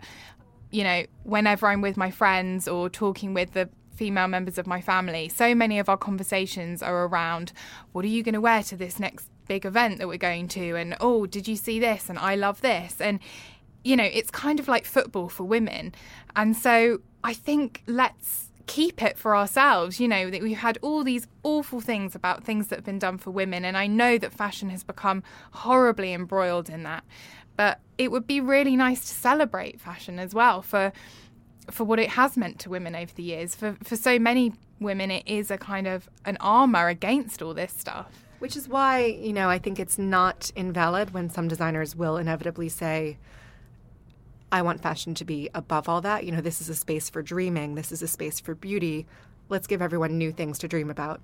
you 0.71 0.83
know, 0.83 1.03
whenever 1.23 1.67
I'm 1.67 1.81
with 1.81 1.97
my 1.97 2.11
friends 2.11 2.67
or 2.67 2.89
talking 2.89 3.33
with 3.33 3.51
the 3.53 3.69
female 3.93 4.27
members 4.27 4.57
of 4.57 4.65
my 4.65 4.79
family, 4.79 5.27
so 5.27 5.53
many 5.53 5.79
of 5.79 5.89
our 5.89 5.97
conversations 5.97 6.81
are 6.81 7.05
around 7.05 7.51
what 7.91 8.05
are 8.05 8.09
you 8.09 8.23
going 8.23 8.33
to 8.33 8.41
wear 8.41 8.63
to 8.63 8.77
this 8.77 8.99
next 8.99 9.27
big 9.47 9.65
event 9.65 9.97
that 9.97 10.07
we're 10.07 10.17
going 10.17 10.47
to? 10.47 10.75
And 10.75 10.95
oh, 11.01 11.25
did 11.25 11.47
you 11.47 11.55
see 11.55 11.79
this? 11.79 12.09
And 12.09 12.17
I 12.17 12.35
love 12.35 12.61
this. 12.61 13.01
And, 13.01 13.19
you 13.83 13.97
know, 13.97 14.05
it's 14.05 14.31
kind 14.31 14.59
of 14.59 14.67
like 14.67 14.85
football 14.85 15.27
for 15.27 15.43
women. 15.43 15.93
And 16.35 16.55
so 16.55 17.01
I 17.23 17.33
think 17.33 17.83
let's 17.85 18.50
keep 18.67 19.01
it 19.01 19.17
for 19.17 19.35
ourselves. 19.35 19.99
You 19.99 20.07
know, 20.07 20.29
that 20.29 20.41
we've 20.41 20.57
had 20.57 20.77
all 20.81 21.03
these 21.03 21.27
awful 21.43 21.81
things 21.81 22.15
about 22.15 22.43
things 22.43 22.67
that 22.67 22.77
have 22.77 22.85
been 22.85 22.99
done 22.99 23.17
for 23.17 23.31
women. 23.31 23.65
And 23.65 23.77
I 23.77 23.87
know 23.87 24.17
that 24.17 24.33
fashion 24.33 24.69
has 24.69 24.83
become 24.83 25.23
horribly 25.51 26.13
embroiled 26.13 26.69
in 26.69 26.83
that. 26.83 27.03
But 27.57 27.79
it 27.97 28.11
would 28.11 28.25
be 28.25 28.41
really 28.41 28.75
nice 28.75 29.01
to 29.01 29.13
celebrate 29.13 29.79
fashion 29.79 30.19
as 30.19 30.33
well 30.33 30.61
for 30.61 30.91
for 31.69 31.83
what 31.83 31.99
it 31.99 32.09
has 32.09 32.35
meant 32.35 32.59
to 32.59 32.69
women 32.69 32.95
over 32.95 33.13
the 33.13 33.23
years. 33.23 33.55
For 33.55 33.77
for 33.83 33.95
so 33.95 34.17
many 34.17 34.53
women 34.79 35.11
it 35.11 35.23
is 35.25 35.51
a 35.51 35.57
kind 35.57 35.87
of 35.87 36.09
an 36.25 36.37
armor 36.39 36.87
against 36.87 37.41
all 37.41 37.53
this 37.53 37.73
stuff. 37.73 38.25
Which 38.39 38.57
is 38.57 38.67
why, 38.67 39.05
you 39.05 39.33
know, 39.33 39.49
I 39.49 39.59
think 39.59 39.79
it's 39.79 39.99
not 39.99 40.51
invalid 40.55 41.13
when 41.13 41.29
some 41.29 41.47
designers 41.47 41.95
will 41.95 42.17
inevitably 42.17 42.69
say, 42.69 43.17
I 44.51 44.61
want 44.61 44.81
fashion 44.81 45.13
to 45.15 45.25
be 45.25 45.49
above 45.53 45.87
all 45.87 46.01
that. 46.01 46.25
You 46.25 46.31
know, 46.31 46.41
this 46.41 46.61
is 46.61 46.69
a 46.69 46.75
space 46.75 47.09
for 47.09 47.21
dreaming, 47.21 47.75
this 47.75 47.91
is 47.91 48.01
a 48.01 48.07
space 48.07 48.39
for 48.39 48.55
beauty. 48.55 49.07
Let's 49.49 49.67
give 49.67 49.81
everyone 49.81 50.17
new 50.17 50.31
things 50.31 50.57
to 50.59 50.67
dream 50.67 50.89
about. 50.89 51.21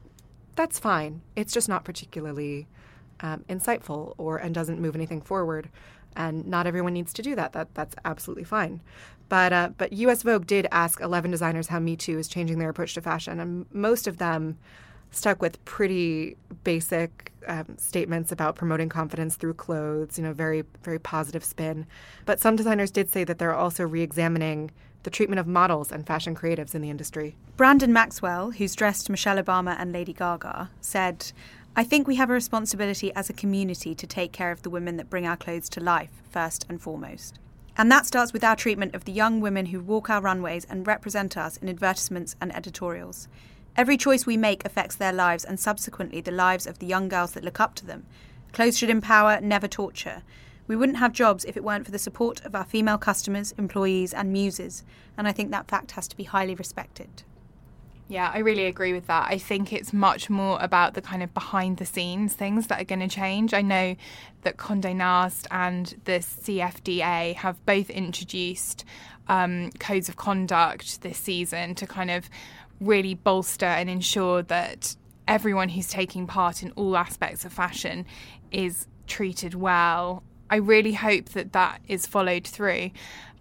That's 0.55 0.79
fine. 0.79 1.21
It's 1.35 1.53
just 1.53 1.69
not 1.69 1.85
particularly 1.85 2.67
um, 3.21 3.43
insightful 3.49 4.15
or 4.17 4.37
and 4.37 4.53
doesn't 4.53 4.81
move 4.81 4.95
anything 4.95 5.21
forward. 5.21 5.69
And 6.15 6.47
not 6.47 6.67
everyone 6.67 6.93
needs 6.93 7.13
to 7.13 7.21
do 7.21 7.35
that. 7.35 7.53
That 7.53 7.73
that's 7.75 7.95
absolutely 8.03 8.43
fine. 8.43 8.81
But 9.29 9.53
uh, 9.53 9.69
but 9.77 9.93
U.S. 9.93 10.23
Vogue 10.23 10.47
did 10.47 10.67
ask 10.71 10.99
11 10.99 11.31
designers 11.31 11.67
how 11.67 11.79
Me 11.79 11.95
Too 11.95 12.17
is 12.17 12.27
changing 12.27 12.59
their 12.59 12.69
approach 12.69 12.93
to 12.95 13.01
fashion, 13.01 13.39
and 13.39 13.65
most 13.71 14.07
of 14.07 14.17
them 14.17 14.57
stuck 15.17 15.41
with 15.41 15.63
pretty 15.65 16.37
basic 16.63 17.31
um, 17.47 17.77
statements 17.77 18.31
about 18.31 18.55
promoting 18.55 18.89
confidence 18.89 19.35
through 19.35 19.55
clothes, 19.55 20.17
you 20.17 20.23
know, 20.23 20.33
very, 20.33 20.63
very 20.83 20.99
positive 20.99 21.43
spin. 21.43 21.85
But 22.25 22.39
some 22.39 22.55
designers 22.55 22.91
did 22.91 23.09
say 23.09 23.23
that 23.23 23.39
they're 23.39 23.55
also 23.55 23.83
re 23.83 24.01
examining 24.01 24.71
the 25.03 25.09
treatment 25.09 25.39
of 25.39 25.47
models 25.47 25.91
and 25.91 26.05
fashion 26.05 26.35
creatives 26.35 26.75
in 26.75 26.81
the 26.81 26.89
industry. 26.89 27.35
Brandon 27.55 27.93
Maxwell, 27.93 28.51
who's 28.51 28.75
dressed 28.75 29.09
Michelle 29.09 29.41
Obama 29.41 29.75
and 29.79 29.93
Lady 29.93 30.11
Gaga, 30.13 30.69
said, 30.81 31.31
I 31.75 31.83
think 31.83 32.07
we 32.07 32.15
have 32.15 32.29
a 32.29 32.33
responsibility 32.33 33.13
as 33.13 33.29
a 33.29 33.33
community 33.33 33.95
to 33.95 34.07
take 34.07 34.31
care 34.31 34.51
of 34.51 34.63
the 34.63 34.69
women 34.69 34.97
that 34.97 35.09
bring 35.09 35.25
our 35.25 35.37
clothes 35.37 35.69
to 35.69 35.79
life, 35.79 36.09
first 36.29 36.65
and 36.67 36.81
foremost. 36.81 37.39
And 37.77 37.91
that 37.91 38.07
starts 38.07 38.33
with 38.33 38.43
our 38.43 38.55
treatment 38.55 38.95
of 38.95 39.05
the 39.05 39.11
young 39.11 39.39
women 39.39 39.67
who 39.67 39.79
walk 39.79 40.09
our 40.09 40.19
runways 40.19 40.65
and 40.65 40.87
represent 40.87 41.37
us 41.37 41.57
in 41.57 41.69
advertisements 41.69 42.35
and 42.41 42.53
editorials. 42.55 43.27
Every 43.77 43.95
choice 43.95 44.25
we 44.25 44.37
make 44.37 44.65
affects 44.65 44.95
their 44.95 45.13
lives 45.13 45.45
and 45.45 45.59
subsequently 45.59 46.19
the 46.19 46.31
lives 46.31 46.65
of 46.65 46.79
the 46.79 46.87
young 46.87 47.07
girls 47.07 47.33
that 47.33 47.43
look 47.43 47.59
up 47.59 47.75
to 47.75 47.85
them. 47.85 48.07
Clothes 48.51 48.75
should 48.75 48.89
empower, 48.89 49.39
never 49.39 49.67
torture. 49.67 50.23
We 50.65 50.75
wouldn't 50.75 50.97
have 50.97 51.13
jobs 51.13 51.45
if 51.45 51.55
it 51.55 51.63
weren't 51.63 51.85
for 51.85 51.91
the 51.91 51.99
support 51.99 52.43
of 52.43 52.55
our 52.55 52.65
female 52.65 52.97
customers, 52.97 53.53
employees, 53.55 54.15
and 54.15 54.33
muses, 54.33 54.83
and 55.15 55.27
I 55.27 55.31
think 55.31 55.51
that 55.51 55.67
fact 55.67 55.91
has 55.91 56.07
to 56.07 56.17
be 56.17 56.23
highly 56.23 56.55
respected. 56.55 57.21
Yeah, 58.09 58.31
I 58.33 58.39
really 58.39 58.65
agree 58.65 58.93
with 58.93 59.05
that. 59.07 59.27
I 59.29 59.37
think 59.37 59.71
it's 59.71 59.93
much 59.93 60.29
more 60.29 60.57
about 60.61 60.93
the 60.93 61.01
kind 61.01 61.21
of 61.21 61.33
behind 61.33 61.77
the 61.77 61.85
scenes 61.85 62.33
things 62.33 62.67
that 62.67 62.81
are 62.81 62.85
going 62.85 63.01
to 63.01 63.07
change. 63.07 63.53
I 63.53 63.61
know 63.61 63.95
that 64.41 64.57
Condé 64.57 64.95
Nast 64.95 65.45
and 65.51 65.93
the 66.05 66.19
CFDA 66.19 67.35
have 67.35 67.63
both 67.65 67.89
introduced 67.89 68.85
um, 69.27 69.71
codes 69.79 70.07
of 70.07 70.15
conduct 70.15 71.01
this 71.01 71.17
season 71.17 71.75
to 71.75 71.85
kind 71.85 72.09
of 72.09 72.29
really 72.79 73.15
bolster 73.15 73.65
and 73.65 73.89
ensure 73.89 74.41
that 74.43 74.95
everyone 75.27 75.69
who's 75.69 75.87
taking 75.87 76.27
part 76.27 76.63
in 76.63 76.71
all 76.71 76.95
aspects 76.95 77.43
of 77.45 77.51
fashion 77.51 78.05
is 78.51 78.87
treated 79.07 79.55
well. 79.55 80.23
I 80.49 80.57
really 80.57 80.93
hope 80.93 81.29
that 81.29 81.53
that 81.53 81.81
is 81.87 82.05
followed 82.05 82.47
through. 82.47 82.91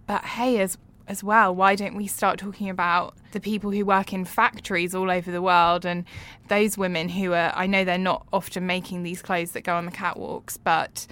But 0.07 0.25
hey, 0.25 0.61
as 0.61 0.79
as 1.09 1.22
well, 1.22 1.55
why 1.55 1.77
don't 1.77 1.94
we 1.94 2.09
start 2.09 2.37
talking 2.38 2.68
about 2.68 3.14
the 3.31 3.38
people 3.38 3.70
who 3.70 3.85
work 3.85 4.12
in 4.12 4.25
factories 4.25 4.92
all 4.92 5.09
over 5.09 5.31
the 5.31 5.42
world 5.42 5.85
and 5.85 6.05
those 6.49 6.77
women 6.77 7.09
who 7.09 7.33
are 7.33 7.53
I 7.55 7.66
know 7.66 7.85
they're 7.85 7.99
not 7.99 8.27
often 8.33 8.66
making 8.66 9.03
these 9.03 9.22
clothes 9.22 9.53
that 9.53 9.62
go 9.62 9.77
on 9.77 9.87
the 9.87 9.92
catwalks, 9.92 10.59
but 10.62 11.07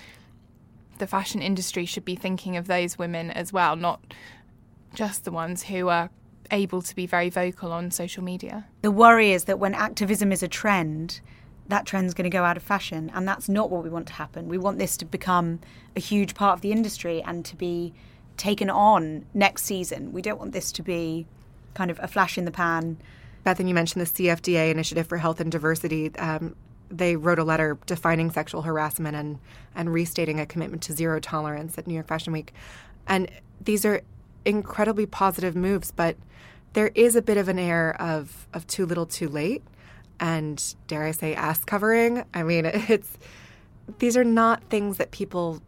the 0.99 1.07
fashion 1.07 1.43
industry 1.43 1.85
should 1.85 2.05
be 2.05 2.17
thinking 2.17 2.57
of 2.57 2.67
those 2.67 2.99
women 2.99 3.31
as 3.31 3.53
well, 3.53 3.77
not 3.77 4.01
just 4.95 5.25
the 5.25 5.33
ones 5.33 5.65
who 5.65 5.89
are 5.89 6.11
able 6.51 6.83
to 6.83 6.95
be 6.95 7.07
very 7.07 7.31
vocal 7.31 7.73
on 7.73 7.91
social 7.91 8.23
media. 8.23 8.67
The 8.83 8.91
worry 8.91 9.33
is 9.33 9.45
that 9.45 9.59
when 9.59 9.75
activism 9.75 10.33
is 10.33 10.43
a 10.43 10.49
trend, 10.49 11.21
that 11.69 11.87
trend's 11.87 12.15
going 12.15 12.25
to 12.25 12.37
go 12.37 12.45
out 12.45 12.57
of 12.57 12.63
fashion, 12.63 13.11
and 13.15 13.27
that's 13.27 13.49
not 13.49 13.71
what 13.71 13.83
we 13.83 13.91
want 13.91 14.07
to 14.09 14.13
happen. 14.15 14.49
We 14.49 14.59
want 14.59 14.79
this 14.79 14.97
to 14.99 15.05
become 15.05 15.61
a 15.97 16.01
huge 16.01 16.35
part 16.35 16.55
of 16.55 16.61
the 16.61 16.73
industry 16.73 17.23
and 17.23 17.45
to 17.45 17.57
be 17.57 17.95
taken 18.37 18.69
on 18.69 19.27
next 19.33 19.65
season. 19.65 20.13
We 20.13 20.23
don't 20.23 20.39
want 20.39 20.53
this 20.53 20.73
to 20.73 20.83
be 20.83 21.27
kind 21.75 21.91
of 21.91 21.99
a 22.03 22.09
flash 22.09 22.37
in 22.37 22.45
the 22.45 22.51
pan. 22.51 22.99
Bethan, 23.45 23.69
you 23.69 23.75
mentioned 23.75 24.07
the 24.07 24.11
CFDA 24.11 24.71
Initiative 24.71 25.07
for 25.07 25.19
Health 25.19 25.41
and 25.41 25.51
Diversity. 25.51 26.15
Um, 26.17 26.57
they 26.91 27.17
wrote 27.17 27.39
a 27.39 27.45
letter 27.45 27.79
defining 27.87 28.31
sexual 28.31 28.63
harassment 28.63 29.17
and, 29.17 29.39
and 29.75 29.93
restating 29.93 30.41
a 30.41 30.47
commitment 30.47 30.83
to 30.83 30.93
zero 30.93 31.21
tolerance 31.21 31.77
at 31.77 31.87
New 31.87 31.95
York 31.95 32.07
Fashion 32.07 32.33
Week. 32.33 32.53
And 33.07 33.31
these 33.61 33.85
are 33.85 34.03
incredibly 34.45 35.07
positive 35.07 35.55
moves, 35.57 35.91
but 35.91 36.17
there 36.75 36.91
is 36.95 37.17
a 37.17 37.23
bit 37.23 37.37
of 37.37 37.49
an 37.49 37.59
air 37.59 38.01
of 38.01 38.47
of 38.53 38.67
too 38.67 38.87
little, 38.87 39.07
too 39.07 39.29
late, 39.29 39.63
and 40.21 40.75
dare 40.87 41.05
I 41.05 41.13
say, 41.13 41.35
ass 41.35 41.65
covering. 41.65 42.25
I 42.35 42.43
mean, 42.43 42.67
it's 42.73 43.19
these 43.99 44.17
are 44.17 44.25
not 44.25 44.63
things 44.65 44.97
that 44.99 45.11
people 45.11 45.63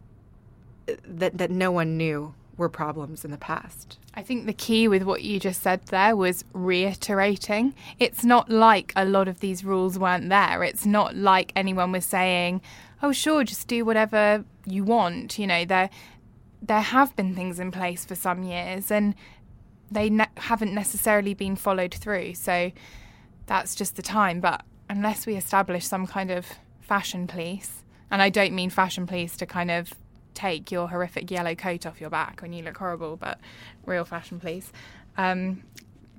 that 1.05 1.37
that 1.37 1.51
no 1.51 1.71
one 1.71 1.97
knew 1.97 2.33
were 2.57 2.69
problems 2.69 3.23
in 3.23 3.31
the 3.31 3.37
past. 3.37 3.99
I 4.15 4.23
think 4.23 4.47
the 4.47 4.53
key 4.53 4.87
with 4.87 5.03
what 5.03 5.21
you 5.21 5.39
just 5.39 5.61
said 5.61 5.85
there 5.85 6.15
was 6.15 6.43
reiterating. 6.53 7.75
It's 7.99 8.25
not 8.25 8.49
like 8.49 8.91
a 8.95 9.05
lot 9.05 9.27
of 9.27 9.41
these 9.41 9.63
rules 9.63 9.99
weren't 9.99 10.29
there. 10.29 10.63
It's 10.63 10.85
not 10.85 11.15
like 11.15 11.51
anyone 11.55 11.91
was 11.91 12.05
saying, 12.05 12.61
"Oh, 13.03 13.11
sure, 13.11 13.43
just 13.43 13.67
do 13.67 13.85
whatever 13.85 14.43
you 14.65 14.83
want." 14.83 15.37
You 15.37 15.47
know, 15.47 15.65
there 15.65 15.89
there 16.61 16.81
have 16.81 17.15
been 17.15 17.35
things 17.35 17.59
in 17.59 17.71
place 17.71 18.05
for 18.05 18.15
some 18.15 18.43
years, 18.43 18.91
and 18.91 19.15
they 19.91 20.09
ne- 20.09 20.25
haven't 20.37 20.73
necessarily 20.73 21.33
been 21.33 21.55
followed 21.55 21.93
through. 21.93 22.33
So 22.33 22.71
that's 23.45 23.75
just 23.75 23.95
the 23.95 24.01
time. 24.01 24.39
But 24.39 24.63
unless 24.89 25.25
we 25.25 25.35
establish 25.35 25.85
some 25.85 26.07
kind 26.07 26.31
of 26.31 26.45
fashion 26.81 27.27
police, 27.27 27.83
and 28.09 28.21
I 28.21 28.29
don't 28.29 28.53
mean 28.53 28.69
fashion 28.69 29.05
police 29.05 29.37
to 29.37 29.45
kind 29.45 29.71
of 29.71 29.93
take 30.33 30.71
your 30.71 30.87
horrific 30.87 31.31
yellow 31.31 31.55
coat 31.55 31.85
off 31.85 31.99
your 31.99 32.09
back 32.09 32.41
when 32.41 32.53
you 32.53 32.63
look 32.63 32.77
horrible, 32.77 33.17
but 33.17 33.39
real 33.85 34.05
fashion 34.05 34.39
police, 34.39 34.71
um, 35.17 35.63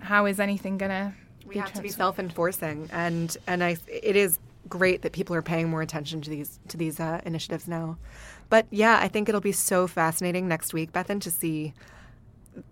how 0.00 0.26
is 0.26 0.40
anything 0.40 0.76
going 0.76 0.90
to? 0.90 1.12
We 1.46 1.56
have 1.56 1.72
to 1.74 1.82
be 1.82 1.88
self-enforcing, 1.88 2.90
and 2.92 3.34
and 3.46 3.64
I, 3.64 3.78
it 3.86 4.16
is 4.16 4.38
great 4.68 5.02
that 5.02 5.12
people 5.12 5.34
are 5.34 5.42
paying 5.42 5.68
more 5.68 5.82
attention 5.82 6.20
to 6.22 6.30
these 6.30 6.58
to 6.68 6.76
these 6.76 7.00
uh, 7.00 7.20
initiatives 7.24 7.68
now. 7.68 7.98
But 8.48 8.66
yeah, 8.70 8.98
I 9.00 9.08
think 9.08 9.28
it'll 9.28 9.40
be 9.40 9.52
so 9.52 9.86
fascinating 9.86 10.48
next 10.48 10.72
week, 10.72 10.92
Bethan, 10.92 11.20
to 11.22 11.30
see 11.30 11.74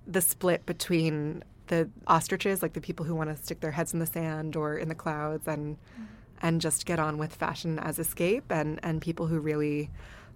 the 0.07 0.21
split 0.21 0.67
between 0.67 1.45
the 1.69 1.89
ostriches, 2.07 2.63
like 2.63 2.73
the 2.73 2.81
people 2.81 3.05
who 3.07 3.15
want 3.15 3.31
to 3.31 3.43
stick 3.43 3.61
their 3.61 3.73
heads 3.73 3.93
in 3.93 3.99
the 3.99 4.07
sand 4.07 4.57
or 4.57 4.77
in 4.77 4.89
the 4.89 4.95
clouds 4.95 5.47
and 5.47 5.77
mm-hmm. 5.77 6.05
and 6.43 6.61
just 6.61 6.87
get 6.87 6.99
on 6.99 7.19
with 7.19 7.35
fashion 7.35 7.79
as 7.79 7.99
escape, 7.99 8.51
and 8.51 8.81
and 8.83 9.03
people 9.03 9.27
who 9.27 9.39
really 9.39 9.91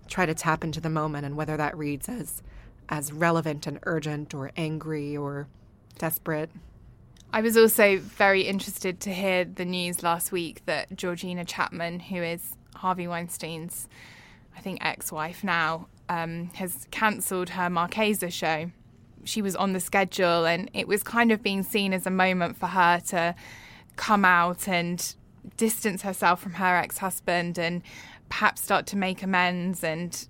try 0.08 0.26
to 0.26 0.34
tap 0.34 0.64
into 0.64 0.80
the 0.80 0.90
moment, 0.90 1.24
and 1.24 1.36
whether 1.36 1.56
that 1.56 1.76
reads 1.76 2.08
as 2.08 2.42
as 2.88 3.12
relevant 3.12 3.66
and 3.66 3.78
urgent 3.84 4.34
or 4.34 4.50
angry 4.56 5.16
or 5.16 5.46
desperate. 5.98 6.50
I 7.32 7.42
was 7.42 7.56
also 7.56 7.98
very 7.98 8.42
interested 8.42 8.98
to 9.00 9.12
hear 9.12 9.44
the 9.44 9.64
news 9.64 10.02
last 10.02 10.32
week 10.32 10.62
that 10.66 10.96
Georgina 10.96 11.44
Chapman, 11.44 12.00
who 12.00 12.16
is 12.16 12.56
Harvey 12.74 13.06
Weinstein's, 13.06 13.86
I 14.56 14.60
think, 14.60 14.84
ex 14.84 15.12
wife 15.12 15.44
now, 15.44 15.86
um, 16.08 16.50
has 16.54 16.88
cancelled 16.90 17.50
her 17.50 17.70
Marchesa 17.70 18.30
show. 18.30 18.72
She 19.22 19.42
was 19.42 19.54
on 19.54 19.74
the 19.74 19.80
schedule, 19.80 20.44
and 20.44 20.68
it 20.74 20.88
was 20.88 21.04
kind 21.04 21.30
of 21.30 21.40
being 21.40 21.62
seen 21.62 21.92
as 21.92 22.04
a 22.04 22.10
moment 22.10 22.56
for 22.56 22.66
her 22.66 23.00
to 23.08 23.36
come 23.94 24.24
out 24.24 24.66
and 24.66 25.14
distance 25.56 26.02
herself 26.02 26.40
from 26.40 26.54
her 26.54 26.76
ex 26.76 26.98
husband 26.98 27.58
and 27.58 27.82
perhaps 28.28 28.60
start 28.60 28.86
to 28.86 28.96
make 28.96 29.22
amends. 29.22 29.84
And 29.84 30.26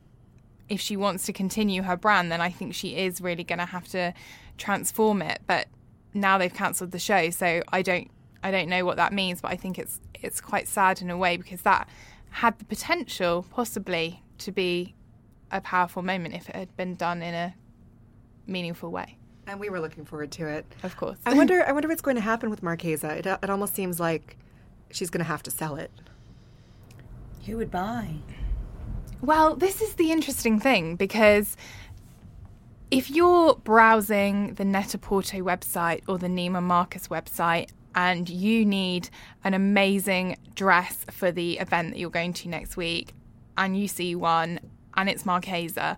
if 0.69 0.83
she 0.83 0.99
wants 0.99 1.25
to 1.27 1.33
continue 1.33 1.81
her 1.83 1.97
brand, 1.97 2.31
then 2.31 2.43
I 2.43 2.51
think 2.51 2.75
she 2.75 2.97
is 2.97 3.23
really 3.23 3.45
going 3.45 3.59
to 3.59 3.65
have 3.65 3.89
to 3.89 4.13
transform 4.59 5.23
it. 5.23 5.41
But 5.47 5.67
now 6.15 6.39
they've 6.39 6.53
cancelled 6.53 6.91
the 6.91 6.99
show, 6.99 7.31
so 7.31 7.63
I 7.69 7.83
don't 7.83 8.11
I 8.43 8.51
don't 8.51 8.69
know 8.69 8.85
what 8.85 8.97
that 8.97 9.13
means, 9.13 9.41
but 9.41 9.51
I 9.51 9.57
think 9.57 9.79
it's 9.79 10.01
it's 10.15 10.41
quite 10.41 10.69
sad 10.69 11.03
in 11.03 11.11
a 11.11 11.17
way 11.17 11.37
because 11.37 11.63
that 11.63 11.89
had 12.31 12.59
the 12.59 12.65
potential 12.65 13.47
possibly 13.51 14.23
to 14.39 14.53
be 14.53 14.95
a 15.51 15.61
powerful 15.61 16.03
moment 16.03 16.35
if 16.35 16.49
it 16.49 16.55
had 16.55 16.77
been 16.77 16.95
done 16.95 17.23
in 17.23 17.35
a 17.35 17.55
meaningful 18.47 18.91
way. 18.91 19.17
And 19.47 19.59
we 19.59 19.69
were 19.69 19.81
looking 19.81 20.05
forward 20.05 20.31
to 20.33 20.47
it. 20.47 20.65
Of 20.83 20.97
course. 20.97 21.19
I 21.27 21.35
wonder 21.35 21.65
I 21.67 21.73
wonder 21.73 21.89
what's 21.89 22.03
going 22.03 22.17
to 22.17 22.23
happen 22.23 22.51
with 22.51 22.63
Marchesa. 22.63 23.17
It, 23.19 23.27
it 23.27 23.51
almost 23.51 23.75
seems 23.75 23.99
like 23.99 24.37
she's 24.91 25.11
going 25.11 25.25
to 25.25 25.29
have 25.29 25.43
to 25.45 25.51
sell 25.51 25.77
it. 25.77 25.91
Who 27.47 27.57
would 27.57 27.71
buy? 27.71 28.15
Well, 29.23 29.57
this 29.57 29.83
is 29.83 29.95
the 29.95 30.13
interesting 30.13 30.61
thing 30.61 30.97
because 30.97 31.57
if 32.91 33.11
you're 33.11 33.55
browsing 33.55 34.55
the 34.55 34.65
Net-a-Porter 34.65 35.39
website 35.39 36.03
or 36.09 36.19
the 36.19 36.27
Neiman 36.27 36.65
Marcus 36.65 37.09
website 37.09 37.71
and 37.95 38.29
you 38.29 38.65
need 38.65 39.11
an 39.45 39.55
amazing 39.55 40.37
dress 40.55 41.05
for 41.11 41.31
the 41.31 41.59
event 41.59 41.91
that 41.91 41.99
you're 41.99 42.11
going 42.11 42.33
to 42.33 42.49
next 42.49 42.77
week 42.77 43.13
and 43.57 43.79
you 43.79 43.87
see 43.87 44.15
one 44.15 44.59
and 44.97 45.09
it's 45.09 45.25
Marchesa, 45.25 45.97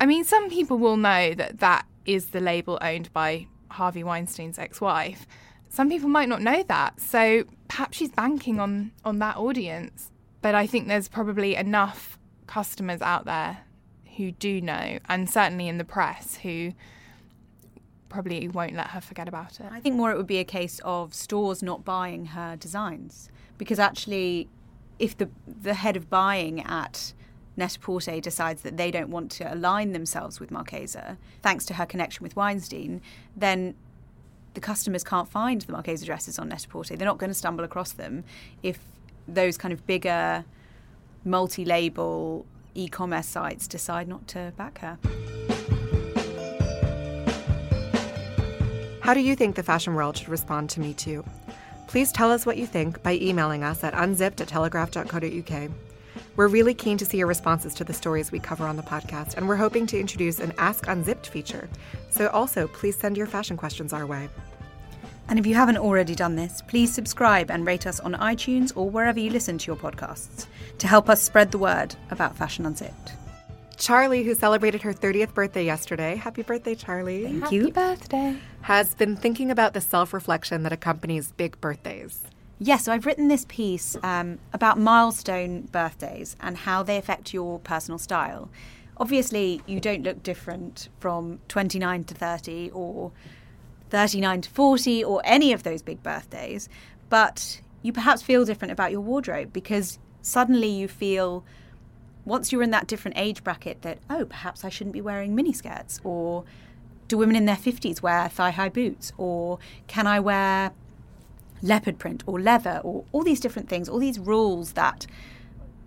I 0.00 0.06
mean, 0.06 0.24
some 0.24 0.50
people 0.50 0.78
will 0.78 0.96
know 0.96 1.32
that 1.34 1.60
that 1.60 1.86
is 2.04 2.26
the 2.26 2.40
label 2.40 2.78
owned 2.82 3.12
by 3.12 3.46
Harvey 3.70 4.02
Weinstein's 4.02 4.58
ex-wife. 4.58 5.26
Some 5.68 5.88
people 5.88 6.08
might 6.08 6.28
not 6.28 6.42
know 6.42 6.62
that, 6.64 7.00
so 7.00 7.44
perhaps 7.68 7.96
she's 7.96 8.10
banking 8.10 8.60
on 8.60 8.92
on 9.04 9.20
that 9.20 9.36
audience. 9.36 10.10
But 10.42 10.54
I 10.54 10.66
think 10.66 10.88
there's 10.88 11.08
probably 11.08 11.54
enough 11.54 12.18
customers 12.46 13.00
out 13.00 13.24
there 13.24 13.60
who 14.22 14.30
do 14.30 14.60
know, 14.60 15.00
and 15.08 15.28
certainly 15.28 15.66
in 15.66 15.78
the 15.78 15.84
press 15.84 16.36
who 16.36 16.72
probably 18.08 18.46
won't 18.46 18.74
let 18.74 18.88
her 18.88 19.00
forget 19.00 19.26
about 19.26 19.58
it. 19.58 19.66
I 19.72 19.80
think 19.80 19.96
more 19.96 20.12
it 20.12 20.16
would 20.16 20.28
be 20.28 20.38
a 20.38 20.44
case 20.44 20.80
of 20.84 21.12
stores 21.12 21.60
not 21.60 21.84
buying 21.84 22.26
her 22.26 22.54
designs 22.54 23.30
because 23.58 23.80
actually, 23.80 24.48
if 25.00 25.18
the 25.18 25.28
the 25.46 25.74
head 25.74 25.96
of 25.96 26.08
buying 26.08 26.62
at 26.62 27.14
Net-a-Porter 27.56 28.20
decides 28.20 28.62
that 28.62 28.76
they 28.76 28.92
don't 28.92 29.10
want 29.10 29.32
to 29.32 29.52
align 29.52 29.92
themselves 29.92 30.38
with 30.38 30.52
Marchesa, 30.52 31.18
thanks 31.42 31.66
to 31.66 31.74
her 31.74 31.84
connection 31.84 32.22
with 32.22 32.36
Weinstein, 32.36 33.00
then 33.36 33.74
the 34.54 34.60
customers 34.60 35.02
can't 35.02 35.28
find 35.28 35.62
the 35.62 35.72
Marchesa 35.72 36.04
dresses 36.06 36.38
on 36.38 36.48
Net-a-Porter. 36.48 36.94
They're 36.94 37.06
not 37.06 37.18
going 37.18 37.30
to 37.30 37.34
stumble 37.34 37.64
across 37.64 37.92
them 37.92 38.24
if 38.62 38.78
those 39.26 39.58
kind 39.58 39.72
of 39.72 39.84
bigger 39.86 40.44
multi-label 41.24 42.46
e-commerce 42.74 43.26
sites 43.26 43.66
decide 43.66 44.08
not 44.08 44.26
to 44.28 44.52
back 44.56 44.78
her. 44.78 44.98
How 49.00 49.14
do 49.14 49.20
you 49.20 49.34
think 49.34 49.56
the 49.56 49.62
fashion 49.62 49.94
world 49.94 50.16
should 50.16 50.28
respond 50.28 50.70
to 50.70 50.80
Me 50.80 50.94
Too? 50.94 51.24
Please 51.88 52.12
tell 52.12 52.30
us 52.30 52.46
what 52.46 52.56
you 52.56 52.66
think 52.66 53.02
by 53.02 53.14
emailing 53.14 53.64
us 53.64 53.82
at 53.82 53.94
unzipped 53.94 54.40
at 54.40 54.48
telegraph.co.uk. 54.48 55.70
We're 56.36 56.48
really 56.48 56.72
keen 56.72 56.96
to 56.98 57.04
see 57.04 57.18
your 57.18 57.26
responses 57.26 57.74
to 57.74 57.84
the 57.84 57.92
stories 57.92 58.32
we 58.32 58.38
cover 58.38 58.66
on 58.66 58.76
the 58.76 58.82
podcast, 58.82 59.36
and 59.36 59.46
we're 59.46 59.56
hoping 59.56 59.86
to 59.88 60.00
introduce 60.00 60.40
an 60.40 60.54
Ask 60.56 60.86
Unzipped 60.88 61.26
feature. 61.26 61.68
So 62.10 62.28
also, 62.28 62.68
please 62.68 62.96
send 62.96 63.16
your 63.16 63.26
fashion 63.26 63.56
questions 63.56 63.92
our 63.92 64.06
way. 64.06 64.28
And 65.32 65.38
if 65.38 65.46
you 65.46 65.54
haven't 65.54 65.78
already 65.78 66.14
done 66.14 66.36
this, 66.36 66.60
please 66.60 66.92
subscribe 66.92 67.50
and 67.50 67.64
rate 67.64 67.86
us 67.86 68.00
on 68.00 68.12
iTunes 68.12 68.70
or 68.76 68.90
wherever 68.90 69.18
you 69.18 69.30
listen 69.30 69.56
to 69.56 69.66
your 69.66 69.76
podcasts 69.78 70.44
to 70.76 70.86
help 70.86 71.08
us 71.08 71.22
spread 71.22 71.50
the 71.52 71.56
word 71.56 71.96
about 72.10 72.36
Fashion 72.36 72.66
Unzipped. 72.66 73.14
Charlie, 73.78 74.24
who 74.24 74.34
celebrated 74.34 74.82
her 74.82 74.92
30th 74.92 75.32
birthday 75.32 75.64
yesterday, 75.64 76.16
happy 76.16 76.42
birthday, 76.42 76.74
Charlie, 76.74 77.24
Thank 77.24 77.44
Happy 77.44 77.56
you. 77.56 77.70
birthday. 77.70 78.36
has 78.60 78.94
been 78.94 79.16
thinking 79.16 79.50
about 79.50 79.72
the 79.72 79.80
self 79.80 80.12
reflection 80.12 80.64
that 80.64 80.72
accompanies 80.74 81.32
big 81.32 81.58
birthdays. 81.62 82.24
Yes, 82.58 82.84
so 82.84 82.92
I've 82.92 83.06
written 83.06 83.28
this 83.28 83.46
piece 83.48 83.96
um, 84.02 84.38
about 84.52 84.78
milestone 84.78 85.62
birthdays 85.62 86.36
and 86.40 86.58
how 86.58 86.82
they 86.82 86.98
affect 86.98 87.32
your 87.32 87.58
personal 87.60 87.96
style. 87.96 88.50
Obviously, 88.98 89.62
you 89.66 89.80
don't 89.80 90.02
look 90.02 90.22
different 90.22 90.90
from 91.00 91.40
29 91.48 92.04
to 92.04 92.14
30 92.14 92.70
or 92.74 93.12
39 93.92 94.40
to 94.40 94.50
40 94.50 95.04
or 95.04 95.20
any 95.22 95.52
of 95.52 95.64
those 95.64 95.82
big 95.82 96.02
birthdays, 96.02 96.68
but 97.10 97.60
you 97.82 97.92
perhaps 97.92 98.22
feel 98.22 98.44
different 98.46 98.72
about 98.72 98.90
your 98.90 99.02
wardrobe 99.02 99.52
because 99.52 99.98
suddenly 100.22 100.68
you 100.68 100.88
feel, 100.88 101.44
once 102.24 102.50
you're 102.50 102.62
in 102.62 102.70
that 102.70 102.86
different 102.86 103.18
age 103.18 103.44
bracket, 103.44 103.82
that, 103.82 103.98
oh, 104.08 104.24
perhaps 104.24 104.64
I 104.64 104.70
shouldn't 104.70 104.94
be 104.94 105.02
wearing 105.02 105.36
miniskirts 105.36 106.00
or 106.04 106.44
do 107.06 107.18
women 107.18 107.36
in 107.36 107.44
their 107.44 107.56
50s 107.56 108.00
wear 108.00 108.30
thigh 108.30 108.52
high 108.52 108.70
boots 108.70 109.12
or 109.18 109.58
can 109.88 110.06
I 110.06 110.20
wear 110.20 110.72
leopard 111.60 111.98
print 111.98 112.22
or 112.26 112.40
leather 112.40 112.80
or 112.82 113.04
all 113.12 113.22
these 113.22 113.40
different 113.40 113.68
things, 113.68 113.90
all 113.90 113.98
these 113.98 114.18
rules 114.18 114.72
that 114.72 115.06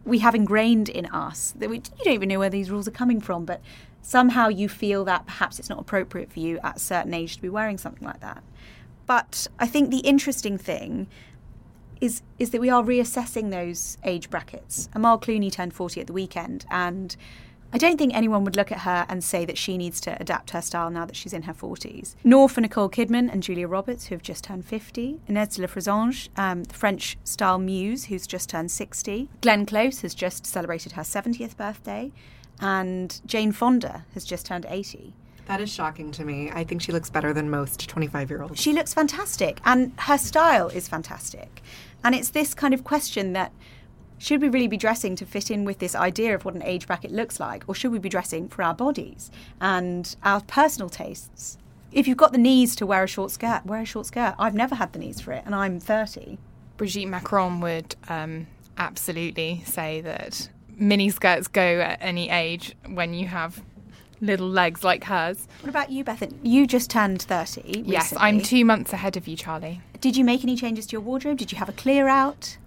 we 0.06 0.20
have 0.20 0.36
ingrained 0.36 0.90
in 0.90 1.08
us 1.08 1.56
that 1.58 1.72
we, 1.72 1.78
you 1.78 2.04
don't 2.04 2.14
even 2.14 2.30
know 2.30 2.38
where 2.38 2.52
these 2.52 2.70
rules 2.70 2.88
are 2.88 2.92
coming 2.92 3.20
from, 3.20 3.46
but 3.46 3.62
somehow 4.06 4.48
you 4.48 4.70
feel 4.70 5.04
that 5.04 5.26
perhaps 5.26 5.58
it's 5.58 5.68
not 5.68 5.80
appropriate 5.80 6.32
for 6.32 6.40
you 6.40 6.60
at 6.64 6.78
a 6.78 6.80
certain 6.80 7.12
age 7.12 7.36
to 7.36 7.42
be 7.42 7.50
wearing 7.50 7.76
something 7.78 8.08
like 8.08 8.20
that. 8.20 8.44
But 9.08 9.48
I 9.58 9.66
think 9.66 9.90
the 9.90 10.00
interesting 10.00 10.60
thing 10.60 11.08
is 12.00 12.22
is 12.38 12.52
that 12.52 12.62
we 12.62 12.70
are 12.70 12.84
reassessing 12.84 13.50
those 13.50 13.98
age 14.04 14.30
brackets. 14.30 14.90
Amal 14.94 15.20
Clooney 15.20 15.52
turned 15.52 15.74
40 15.74 16.02
at 16.02 16.08
the 16.08 16.14
weekend 16.14 16.66
and 16.70 17.16
I 17.74 17.78
don't 17.80 17.98
think 17.98 18.14
anyone 18.14 18.44
would 18.44 18.56
look 18.56 18.72
at 18.72 18.80
her 18.80 19.06
and 19.10 19.24
say 19.24 19.44
that 19.46 19.58
she 19.58 19.76
needs 19.76 20.00
to 20.02 20.16
adapt 20.22 20.52
her 20.52 20.62
style 20.62 20.92
now 20.92 21.06
that 21.06 21.16
she's 21.16 21.34
in 21.34 21.42
her 21.44 21.54
40s. 21.54 22.16
Nor 22.24 22.48
for 22.48 22.62
Nicole 22.62 22.90
Kidman 22.90 23.30
and 23.32 23.42
Julia 23.42 23.68
Roberts, 23.68 24.06
who 24.06 24.16
have 24.16 24.22
just 24.22 24.44
turned 24.46 24.66
50. 24.66 25.20
Inès 25.28 25.56
de 25.56 25.62
la 25.62 25.68
Fressange, 25.68 26.30
um, 26.38 26.64
the 26.64 26.74
French 26.74 27.18
style 27.24 27.58
muse, 27.58 28.06
who's 28.06 28.28
just 28.28 28.50
turned 28.50 28.72
60. 28.72 29.30
Glenn 29.42 29.66
Close 29.66 30.02
has 30.02 30.14
just 30.14 30.46
celebrated 30.46 30.94
her 30.94 31.02
70th 31.02 31.58
birthday. 31.58 32.14
And 32.60 33.20
Jane 33.26 33.52
Fonda 33.52 34.06
has 34.14 34.24
just 34.24 34.46
turned 34.46 34.66
80. 34.70 35.14
That 35.48 35.62
is 35.62 35.70
shocking 35.72 36.12
to 36.14 36.26
me. 36.26 36.50
I 36.52 36.64
think 36.64 36.82
she 36.82 36.92
looks 36.92 37.10
better 37.10 37.34
than 37.34 37.50
most 37.50 37.88
25 37.88 38.30
year 38.30 38.42
olds. 38.42 38.60
She 38.60 38.74
looks 38.74 38.94
fantastic, 38.94 39.60
and 39.64 39.94
her 40.00 40.18
style 40.18 40.70
is 40.70 40.88
fantastic. 40.88 41.62
And 42.04 42.16
it's 42.16 42.30
this 42.30 42.54
kind 42.54 42.74
of 42.74 42.84
question 42.84 43.34
that 43.34 43.52
should 44.18 44.42
we 44.42 44.50
really 44.50 44.68
be 44.68 44.78
dressing 44.78 45.16
to 45.18 45.26
fit 45.26 45.52
in 45.52 45.66
with 45.66 45.80
this 45.80 45.94
idea 45.94 46.34
of 46.34 46.46
what 46.46 46.56
an 46.56 46.64
age 46.64 46.88
bracket 46.88 47.12
looks 47.12 47.40
like, 47.40 47.64
or 47.68 47.76
should 47.76 47.92
we 47.92 48.00
be 48.00 48.10
dressing 48.10 48.48
for 48.48 48.64
our 48.64 48.74
bodies 48.74 49.30
and 49.60 50.16
our 50.24 50.42
personal 50.42 50.90
tastes? 50.90 51.58
If 51.92 52.08
you've 52.08 52.18
got 52.18 52.32
the 52.32 52.38
knees 52.38 52.76
to 52.78 52.86
wear 52.86 53.04
a 53.04 53.08
short 53.08 53.32
skirt, 53.32 53.66
wear 53.66 53.82
a 53.82 53.86
short 53.86 54.06
skirt. 54.08 54.36
I've 54.40 54.56
never 54.56 54.76
had 54.76 54.94
the 54.94 55.00
knees 55.00 55.22
for 55.22 55.32
it, 55.32 55.44
and 55.46 55.54
I'm 55.54 55.80
30. 55.80 56.38
Brigitte 56.78 57.08
Macron 57.08 57.62
would 57.62 57.96
um, 58.10 58.48
absolutely 58.78 59.64
say 59.66 60.02
that 60.02 60.50
mini 60.78 61.10
skirts 61.10 61.48
go 61.48 61.62
at 61.62 61.98
any 62.02 62.30
age 62.30 62.76
when 62.88 63.14
you 63.14 63.28
have 63.28 63.62
little 64.22 64.50
legs 64.50 64.84
like 64.84 65.04
hers. 65.04 65.48
What 65.62 65.70
about 65.70 65.92
you, 65.92 66.04
Bethan? 66.04 66.38
You 66.44 66.68
just 66.68 66.90
turned 66.90 67.22
30. 67.22 67.84
Yes. 67.86 68.14
I'm 68.18 68.42
two 68.42 68.66
months 68.66 68.94
ahead 68.94 69.18
of 69.18 69.28
you, 69.28 69.36
Charlie. 69.36 69.82
Did 70.02 70.18
you 70.18 70.24
make 70.24 70.44
any 70.44 70.56
changes 70.56 70.86
to 70.88 70.94
your 70.94 71.02
wardrobe? 71.02 71.38
Did 71.38 71.52
you 71.52 71.58
have 71.58 71.70
a 71.70 71.74
clear 71.74 72.08
out? 72.08 72.58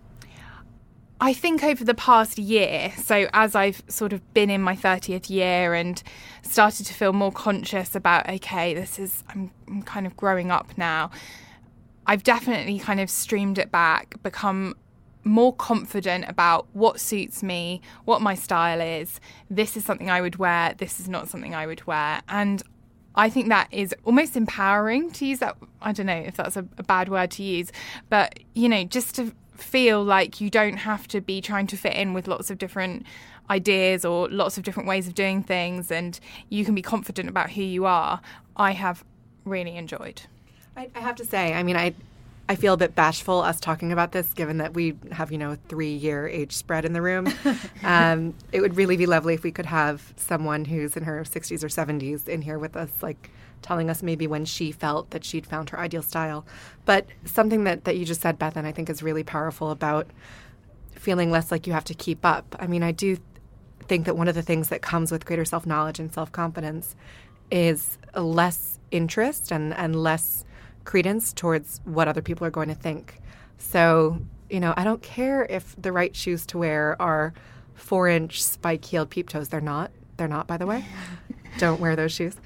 I 1.20 1.32
think 1.32 1.64
over 1.64 1.82
the 1.82 1.94
past 1.94 2.38
year, 2.38 2.92
so 2.96 3.26
as 3.32 3.56
I've 3.56 3.82
sort 3.88 4.12
of 4.12 4.34
been 4.34 4.50
in 4.50 4.62
my 4.62 4.76
30th 4.76 5.28
year 5.28 5.74
and 5.74 6.00
started 6.42 6.86
to 6.86 6.94
feel 6.94 7.12
more 7.12 7.32
conscious 7.32 7.96
about, 7.96 8.28
okay, 8.28 8.72
this 8.72 9.00
is, 9.00 9.24
I'm, 9.28 9.50
I'm 9.66 9.82
kind 9.82 10.06
of 10.06 10.16
growing 10.16 10.52
up 10.52 10.78
now, 10.78 11.10
I've 12.06 12.22
definitely 12.22 12.78
kind 12.78 13.00
of 13.00 13.10
streamed 13.10 13.58
it 13.58 13.72
back, 13.72 14.22
become 14.22 14.76
more 15.24 15.54
confident 15.54 16.24
about 16.28 16.66
what 16.72 17.00
suits 17.00 17.42
me, 17.42 17.80
what 18.04 18.20
my 18.20 18.34
style 18.34 18.80
is. 18.80 19.20
This 19.50 19.76
is 19.76 19.84
something 19.84 20.10
I 20.10 20.20
would 20.20 20.36
wear, 20.36 20.74
this 20.78 21.00
is 21.00 21.08
not 21.08 21.28
something 21.28 21.54
I 21.54 21.66
would 21.66 21.86
wear. 21.86 22.22
And 22.28 22.62
I 23.14 23.28
think 23.28 23.48
that 23.48 23.68
is 23.72 23.94
almost 24.04 24.36
empowering 24.36 25.10
to 25.12 25.26
use 25.26 25.40
that. 25.40 25.56
I 25.82 25.92
don't 25.92 26.06
know 26.06 26.12
if 26.12 26.36
that's 26.36 26.56
a, 26.56 26.66
a 26.78 26.82
bad 26.82 27.08
word 27.08 27.30
to 27.32 27.42
use, 27.42 27.72
but 28.08 28.38
you 28.54 28.68
know, 28.68 28.84
just 28.84 29.14
to 29.16 29.32
feel 29.56 30.02
like 30.02 30.40
you 30.40 30.50
don't 30.50 30.76
have 30.76 31.08
to 31.08 31.20
be 31.20 31.40
trying 31.40 31.66
to 31.66 31.76
fit 31.76 31.94
in 31.94 32.14
with 32.14 32.28
lots 32.28 32.50
of 32.50 32.58
different 32.58 33.04
ideas 33.50 34.04
or 34.04 34.28
lots 34.28 34.56
of 34.56 34.62
different 34.62 34.88
ways 34.88 35.08
of 35.08 35.14
doing 35.14 35.42
things 35.42 35.90
and 35.90 36.20
you 36.48 36.64
can 36.64 36.74
be 36.74 36.82
confident 36.82 37.28
about 37.28 37.50
who 37.50 37.62
you 37.62 37.86
are, 37.86 38.20
I 38.56 38.72
have 38.72 39.04
really 39.44 39.76
enjoyed. 39.76 40.22
I, 40.76 40.88
I 40.94 41.00
have 41.00 41.16
to 41.16 41.24
say, 41.24 41.54
I 41.54 41.62
mean, 41.62 41.76
I 41.76 41.94
I 42.48 42.56
feel 42.56 42.72
a 42.72 42.76
bit 42.78 42.94
bashful 42.94 43.40
us 43.40 43.60
talking 43.60 43.92
about 43.92 44.12
this, 44.12 44.32
given 44.32 44.56
that 44.58 44.72
we 44.72 44.96
have, 45.12 45.30
you 45.30 45.36
know, 45.36 45.52
a 45.52 45.56
three 45.56 45.92
year 45.92 46.26
age 46.26 46.52
spread 46.52 46.84
in 46.86 46.94
the 46.94 47.02
room. 47.02 47.28
um, 47.84 48.34
it 48.52 48.62
would 48.62 48.76
really 48.76 48.96
be 48.96 49.04
lovely 49.04 49.34
if 49.34 49.42
we 49.42 49.52
could 49.52 49.66
have 49.66 50.14
someone 50.16 50.64
who's 50.64 50.96
in 50.96 51.04
her 51.04 51.22
60s 51.22 51.62
or 51.62 51.68
70s 51.68 52.26
in 52.26 52.40
here 52.40 52.58
with 52.58 52.74
us, 52.74 52.90
like 53.02 53.30
telling 53.60 53.90
us 53.90 54.02
maybe 54.02 54.26
when 54.26 54.46
she 54.46 54.72
felt 54.72 55.10
that 55.10 55.24
she'd 55.24 55.46
found 55.46 55.70
her 55.70 55.78
ideal 55.78 56.02
style. 56.02 56.46
But 56.86 57.06
something 57.24 57.64
that, 57.64 57.84
that 57.84 57.98
you 57.98 58.06
just 58.06 58.22
said, 58.22 58.38
Beth, 58.38 58.56
and 58.56 58.66
I 58.66 58.72
think 58.72 58.88
is 58.88 59.02
really 59.02 59.24
powerful 59.24 59.70
about 59.70 60.08
feeling 60.92 61.30
less 61.30 61.50
like 61.50 61.66
you 61.66 61.74
have 61.74 61.84
to 61.84 61.94
keep 61.94 62.24
up. 62.24 62.56
I 62.58 62.66
mean, 62.66 62.82
I 62.82 62.92
do 62.92 63.18
think 63.88 64.06
that 64.06 64.16
one 64.16 64.28
of 64.28 64.34
the 64.34 64.42
things 64.42 64.68
that 64.68 64.80
comes 64.80 65.12
with 65.12 65.26
greater 65.26 65.44
self 65.44 65.66
knowledge 65.66 65.98
and 65.98 66.12
self 66.12 66.32
confidence 66.32 66.96
is 67.50 67.98
less 68.14 68.78
interest 68.90 69.50
and, 69.50 69.74
and 69.74 69.96
less 69.96 70.44
credence 70.88 71.34
towards 71.34 71.82
what 71.84 72.08
other 72.08 72.22
people 72.22 72.46
are 72.46 72.50
going 72.50 72.68
to 72.68 72.74
think. 72.74 73.20
So, 73.58 74.22
you 74.48 74.58
know, 74.58 74.72
I 74.74 74.84
don't 74.84 75.02
care 75.02 75.44
if 75.44 75.76
the 75.76 75.92
right 75.92 76.16
shoes 76.16 76.46
to 76.46 76.56
wear 76.56 76.96
are 76.98 77.34
four 77.74 78.08
inch 78.08 78.42
spike 78.42 78.86
heeled 78.86 79.10
peep 79.10 79.28
toes. 79.28 79.50
They're 79.50 79.60
not. 79.60 79.90
They're 80.16 80.28
not, 80.28 80.46
by 80.46 80.56
the 80.56 80.64
way. 80.64 80.86
don't 81.58 81.78
wear 81.78 81.94
those 81.94 82.12
shoes. 82.12 82.36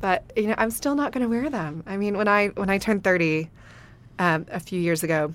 But 0.00 0.30
you 0.36 0.46
know, 0.46 0.54
I'm 0.58 0.70
still 0.70 0.94
not 0.94 1.10
going 1.10 1.24
to 1.24 1.28
wear 1.28 1.50
them. 1.50 1.82
I 1.88 1.96
mean, 1.96 2.16
when 2.16 2.28
I 2.28 2.48
when 2.48 2.70
I 2.70 2.78
turned 2.78 3.02
30 3.02 3.50
um, 4.20 4.46
a 4.48 4.60
few 4.60 4.80
years 4.80 5.02
ago, 5.02 5.34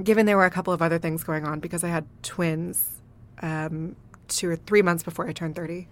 given 0.00 0.24
there 0.24 0.36
were 0.36 0.46
a 0.46 0.52
couple 0.52 0.72
of 0.72 0.82
other 0.82 1.00
things 1.00 1.24
going 1.24 1.44
on 1.44 1.58
because 1.58 1.82
I 1.82 1.88
had 1.88 2.06
twins 2.22 3.00
um, 3.40 3.96
two 4.28 4.48
or 4.50 4.54
three 4.54 4.82
months 4.82 5.02
before 5.02 5.26
I 5.26 5.32
turned 5.32 5.56
30, 5.56 5.88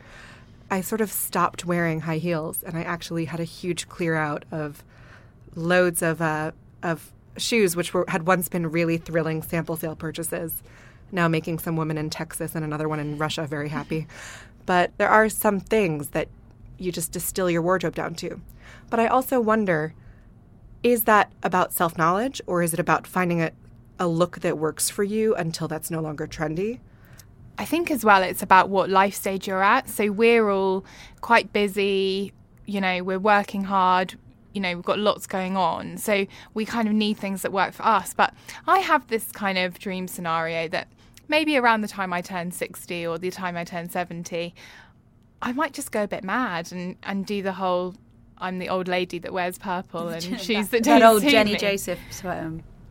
I 0.70 0.82
sort 0.82 1.00
of 1.00 1.10
stopped 1.10 1.64
wearing 1.64 2.02
high 2.02 2.18
heels 2.18 2.62
and 2.62 2.78
I 2.78 2.82
actually 2.82 3.24
had 3.24 3.40
a 3.40 3.44
huge 3.44 3.88
clear 3.88 4.14
out 4.14 4.44
of 4.52 4.84
loads 5.54 6.02
of, 6.02 6.20
uh, 6.20 6.52
of 6.82 7.12
shoes, 7.36 7.76
which 7.76 7.94
were, 7.94 8.04
had 8.08 8.26
once 8.26 8.48
been 8.48 8.70
really 8.70 8.96
thrilling 8.98 9.42
sample 9.42 9.76
sale 9.76 9.96
purchases, 9.96 10.62
now 11.12 11.28
making 11.28 11.58
some 11.58 11.76
woman 11.76 11.98
in 11.98 12.10
Texas 12.10 12.54
and 12.54 12.64
another 12.64 12.88
one 12.88 13.00
in 13.00 13.18
Russia 13.18 13.46
very 13.46 13.68
happy. 13.68 14.06
But 14.66 14.92
there 14.98 15.08
are 15.08 15.28
some 15.28 15.60
things 15.60 16.10
that 16.10 16.28
you 16.78 16.92
just 16.92 17.12
distill 17.12 17.50
your 17.50 17.62
wardrobe 17.62 17.94
down 17.94 18.14
to. 18.16 18.40
But 18.88 19.00
I 19.00 19.06
also 19.06 19.40
wonder 19.40 19.94
is 20.82 21.04
that 21.04 21.30
about 21.42 21.72
self 21.72 21.98
knowledge 21.98 22.40
or 22.46 22.62
is 22.62 22.72
it 22.72 22.80
about 22.80 23.06
finding 23.06 23.42
a, 23.42 23.50
a 23.98 24.08
look 24.08 24.40
that 24.40 24.56
works 24.56 24.88
for 24.88 25.04
you 25.04 25.34
until 25.34 25.68
that's 25.68 25.90
no 25.90 26.00
longer 26.00 26.26
trendy? 26.26 26.80
I 27.58 27.66
think 27.66 27.90
as 27.90 28.04
well 28.04 28.22
it's 28.22 28.42
about 28.42 28.70
what 28.70 28.88
life 28.88 29.14
stage 29.14 29.46
you're 29.46 29.62
at. 29.62 29.88
So 29.88 30.10
we're 30.10 30.48
all 30.48 30.84
quite 31.20 31.52
busy, 31.52 32.32
you 32.64 32.80
know, 32.80 33.02
we're 33.02 33.18
working 33.18 33.64
hard, 33.64 34.14
you 34.52 34.60
know, 34.60 34.74
we've 34.74 34.84
got 34.84 34.98
lots 34.98 35.26
going 35.26 35.56
on. 35.56 35.96
So 35.98 36.26
we 36.54 36.64
kind 36.64 36.88
of 36.88 36.94
need 36.94 37.16
things 37.16 37.42
that 37.42 37.52
work 37.52 37.72
for 37.72 37.84
us. 37.84 38.14
But 38.14 38.34
I 38.66 38.78
have 38.80 39.06
this 39.08 39.30
kind 39.32 39.58
of 39.58 39.78
dream 39.78 40.08
scenario 40.08 40.68
that 40.68 40.88
maybe 41.28 41.56
around 41.56 41.82
the 41.82 41.88
time 41.88 42.12
I 42.12 42.20
turn 42.20 42.50
60 42.50 43.06
or 43.06 43.18
the 43.18 43.30
time 43.30 43.56
I 43.56 43.64
turn 43.64 43.88
70, 43.88 44.54
I 45.42 45.52
might 45.52 45.72
just 45.72 45.92
go 45.92 46.02
a 46.04 46.08
bit 46.08 46.24
mad 46.24 46.72
and, 46.72 46.96
and 47.02 47.24
do 47.24 47.42
the 47.42 47.52
whole 47.52 47.94
I'm 48.42 48.58
the 48.58 48.70
old 48.70 48.88
lady 48.88 49.18
that 49.18 49.32
wears 49.32 49.58
purple 49.58 50.08
and 50.08 50.22
shoes 50.40 50.68
that, 50.70 50.84
that 50.84 51.02
old 51.02 51.22
Jenny 51.22 51.52
me. 51.52 51.58
Joseph. 51.58 51.98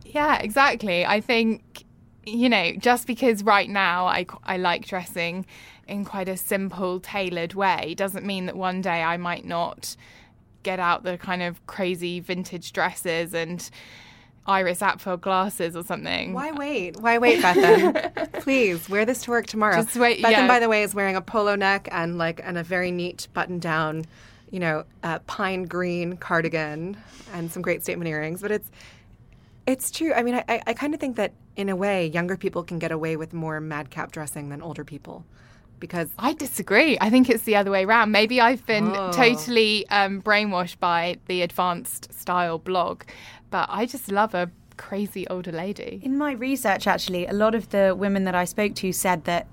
Yeah, 0.04 0.38
exactly. 0.38 1.04
I 1.04 1.20
think 1.20 1.84
you 2.26 2.48
know, 2.48 2.72
just 2.72 3.06
because 3.06 3.42
right 3.42 3.68
now 3.68 4.06
I, 4.06 4.26
I 4.44 4.58
like 4.58 4.86
dressing 4.86 5.46
in 5.88 6.04
quite 6.04 6.28
a 6.28 6.36
simple, 6.36 7.00
tailored 7.00 7.54
way 7.54 7.94
doesn't 7.94 8.24
mean 8.24 8.46
that 8.46 8.56
one 8.56 8.80
day 8.80 9.02
I 9.02 9.16
might 9.16 9.44
not 9.44 9.96
get 10.62 10.78
out 10.78 11.02
the 11.02 11.18
kind 11.18 11.42
of 11.42 11.64
crazy 11.66 12.20
vintage 12.20 12.72
dresses 12.72 13.34
and 13.34 13.70
Iris 14.46 14.80
Apfel 14.80 15.20
glasses 15.20 15.76
or 15.76 15.84
something. 15.84 16.32
Why 16.32 16.52
wait? 16.52 16.96
Why 17.00 17.18
wait, 17.18 17.42
Bethan? 17.42 18.32
Please 18.40 18.88
wear 18.88 19.04
this 19.04 19.22
to 19.24 19.30
work 19.30 19.46
tomorrow. 19.46 19.82
Just 19.82 19.96
wait. 19.96 20.18
Bethan, 20.18 20.30
yeah. 20.30 20.48
by 20.48 20.58
the 20.58 20.68
way, 20.68 20.82
is 20.82 20.94
wearing 20.94 21.16
a 21.16 21.20
polo 21.20 21.54
neck 21.54 21.88
and 21.92 22.18
like 22.18 22.40
and 22.42 22.58
a 22.58 22.62
very 22.62 22.90
neat 22.90 23.28
button 23.32 23.58
down, 23.58 24.06
you 24.50 24.58
know, 24.58 24.84
uh, 25.02 25.18
pine 25.20 25.64
green 25.64 26.16
cardigan 26.16 26.96
and 27.32 27.50
some 27.52 27.62
great 27.62 27.82
statement 27.82 28.08
earrings. 28.08 28.42
But 28.42 28.50
it's 28.50 28.70
it's 29.66 29.90
true. 29.90 30.12
I 30.12 30.22
mean, 30.22 30.34
I, 30.36 30.44
I, 30.48 30.62
I 30.68 30.74
kind 30.74 30.94
of 30.94 31.00
think 31.00 31.16
that 31.16 31.32
in 31.56 31.68
a 31.68 31.76
way, 31.76 32.06
younger 32.06 32.36
people 32.36 32.62
can 32.62 32.78
get 32.78 32.90
away 32.90 33.16
with 33.16 33.32
more 33.32 33.60
madcap 33.60 34.12
dressing 34.12 34.48
than 34.48 34.62
older 34.62 34.84
people. 34.84 35.24
Because 35.80 36.08
I 36.18 36.34
disagree. 36.34 36.96
I 37.00 37.10
think 37.10 37.28
it's 37.28 37.42
the 37.44 37.56
other 37.56 37.70
way 37.70 37.84
around. 37.84 38.12
Maybe 38.12 38.40
I've 38.40 38.64
been 38.66 38.88
Oh. 38.94 39.10
totally 39.12 39.88
um, 39.88 40.20
brainwashed 40.22 40.78
by 40.78 41.16
the 41.26 41.42
advanced 41.42 42.12
style 42.12 42.58
blog, 42.58 43.02
but 43.50 43.66
I 43.70 43.86
just 43.86 44.12
love 44.12 44.34
a 44.34 44.50
crazy 44.76 45.26
older 45.28 45.52
lady. 45.52 46.00
In 46.02 46.16
my 46.16 46.32
research, 46.32 46.86
actually, 46.86 47.26
a 47.26 47.32
lot 47.32 47.54
of 47.54 47.70
the 47.70 47.94
women 47.96 48.24
that 48.24 48.34
I 48.34 48.44
spoke 48.44 48.74
to 48.76 48.92
said 48.92 49.24
that 49.24 49.46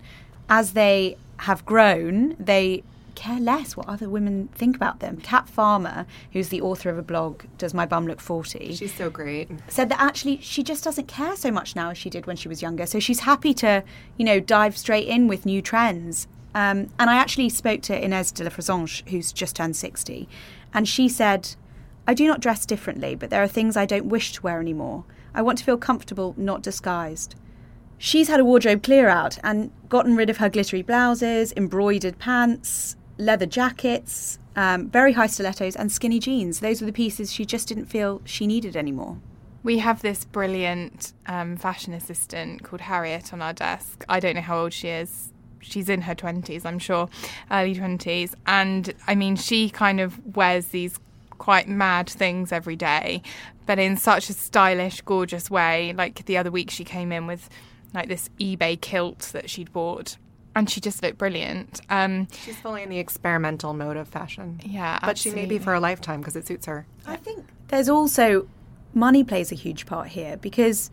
as 0.50 0.74
they 0.74 1.18
have 1.38 1.66
grown, 1.66 2.36
they 2.40 2.84
care 3.18 3.40
less 3.40 3.76
what 3.76 3.90
other 3.90 4.08
women 4.08 4.48
think 4.54 4.76
about 4.76 5.02
them. 5.02 5.18
Kat 5.18 5.50
Farmer, 5.50 6.06
who's 6.32 6.48
the 6.50 6.62
author 6.62 6.90
of 6.90 6.98
a 6.98 7.02
blog, 7.02 7.44
Does 7.58 7.74
My 7.74 7.86
Bum 7.86 8.08
Look 8.08 8.22
40? 8.22 8.74
she's 8.76 8.94
so 8.94 9.10
great. 9.10 9.50
said 9.68 9.90
that 9.90 10.00
actually 10.00 10.40
she 10.42 10.64
just 10.64 10.84
doesn't 10.84 11.08
care 11.08 11.36
so 11.36 11.52
much 11.52 11.76
now 11.76 11.90
as 11.90 11.98
she 11.98 12.10
did 12.10 12.26
when 12.26 12.36
she 12.38 12.48
was 12.48 12.62
younger. 12.62 12.86
So 12.86 13.00
she's 13.00 13.22
happy 13.22 13.54
to, 13.56 13.84
you 14.18 14.24
know, 14.26 14.40
dive 14.40 14.78
straight 14.78 15.08
in 15.08 15.28
with 15.28 15.46
new 15.46 15.62
trends. 15.62 16.28
Um, 16.56 16.90
and 16.98 17.10
I 17.10 17.18
actually 17.18 17.50
spoke 17.50 17.82
to 17.84 18.00
Inès 18.02 18.34
de 18.34 18.44
la 18.44 18.50
Fressange, 18.50 19.08
who's 19.10 19.32
just 19.32 19.56
turned 19.56 19.76
60, 19.76 20.28
and 20.74 20.88
she 20.88 21.08
said, 21.10 21.56
I 22.08 22.14
do 22.14 22.26
not 22.26 22.40
dress 22.40 22.66
differently, 22.66 23.16
but 23.16 23.30
there 23.30 23.44
are 23.44 23.48
things 23.48 23.76
I 23.76 23.86
don't 23.86 24.06
wish 24.08 24.32
to 24.34 24.42
wear 24.42 24.60
anymore. 24.60 25.04
I 25.36 25.42
want 25.42 25.58
to 25.60 25.64
feel 25.64 25.78
comfortable, 25.78 26.34
not 26.38 26.64
disguised. 26.64 27.36
She's 28.00 28.28
had 28.28 28.40
a 28.40 28.46
wardrobe 28.46 28.84
clear 28.84 29.08
out 29.08 29.40
and 29.44 29.72
gotten 29.90 30.16
rid 30.16 30.30
of 30.30 30.38
her 30.38 30.50
glittery 30.50 30.84
blouses, 30.84 31.52
embroidered 31.58 32.20
pants, 32.20 32.96
leather 33.18 33.46
jackets, 33.46 34.40
um, 34.56 34.90
very 34.90 35.14
high 35.14 35.28
stilettos, 35.28 35.76
and 35.76 35.92
skinny 35.92 36.20
jeans. 36.20 36.60
Those 36.60 36.82
were 36.82 36.88
the 36.88 36.94
pieces 36.94 37.32
she 37.32 37.46
just 37.46 37.68
didn't 37.68 37.86
feel 37.86 38.22
she 38.26 38.48
needed 38.48 38.76
anymore. 38.76 39.18
We 39.64 39.80
have 39.80 40.02
this 40.02 40.24
brilliant 40.26 41.14
um, 41.26 41.58
fashion 41.58 41.94
assistant 41.94 42.64
called 42.64 42.82
Harriet 42.82 43.34
on 43.34 43.42
our 43.42 43.54
desk. 43.54 44.06
I 44.08 44.20
don't 44.20 44.36
know 44.36 44.42
how 44.42 44.60
old 44.60 44.74
she 44.74 44.90
is. 44.90 45.34
She's 45.60 45.90
in 45.90 46.02
her 46.02 46.16
20s, 46.16 46.66
I'm 46.66 46.80
sure, 46.80 47.10
early 47.52 47.76
20s. 47.76 48.34
And 48.46 48.94
I 49.08 49.16
mean, 49.16 49.36
she 49.36 49.70
kind 49.70 50.00
of 50.00 50.36
wears 50.36 50.68
these 50.68 51.00
quite 51.38 51.68
mad 51.68 52.10
things 52.10 52.52
every 52.52 52.76
day, 52.76 53.22
but 53.66 53.80
in 53.80 53.98
such 53.98 54.30
a 54.30 54.34
stylish, 54.34 55.02
gorgeous 55.02 55.50
way. 55.50 55.94
Like 55.94 56.26
the 56.26 56.38
other 56.38 56.52
week, 56.52 56.72
she 56.72 56.84
came 56.84 57.12
in 57.12 57.28
with 57.28 57.50
like 57.94 58.08
this 58.08 58.30
eBay 58.40 58.80
kilt 58.80 59.20
that 59.34 59.50
she'd 59.50 59.72
bought. 59.74 60.18
And 60.58 60.68
she 60.68 60.82
just 60.82 61.04
looked 61.04 61.20
brilliant. 61.20 61.82
Um, 61.88 62.28
She's 62.44 62.58
fully 62.58 62.82
in 62.82 62.90
the 62.90 62.98
experimental 62.98 63.76
mode 63.76 63.96
of 63.96 64.08
fashion. 64.08 64.60
yeah, 64.66 64.98
But 65.04 65.20
she 65.20 65.30
may 65.30 65.46
be 65.46 65.60
for 65.60 65.76
a 65.76 65.80
lifetime 65.80 66.20
because 66.20 66.36
it 66.36 66.48
suits 66.48 66.66
her. 66.66 66.88
I 67.06 67.16
think 67.16 67.46
there's 67.68 67.88
also 67.88 68.48
money 68.92 69.24
plays 69.24 69.52
a 69.52 69.56
huge 69.56 69.86
part 69.86 70.08
here 70.08 70.36
because 70.38 70.90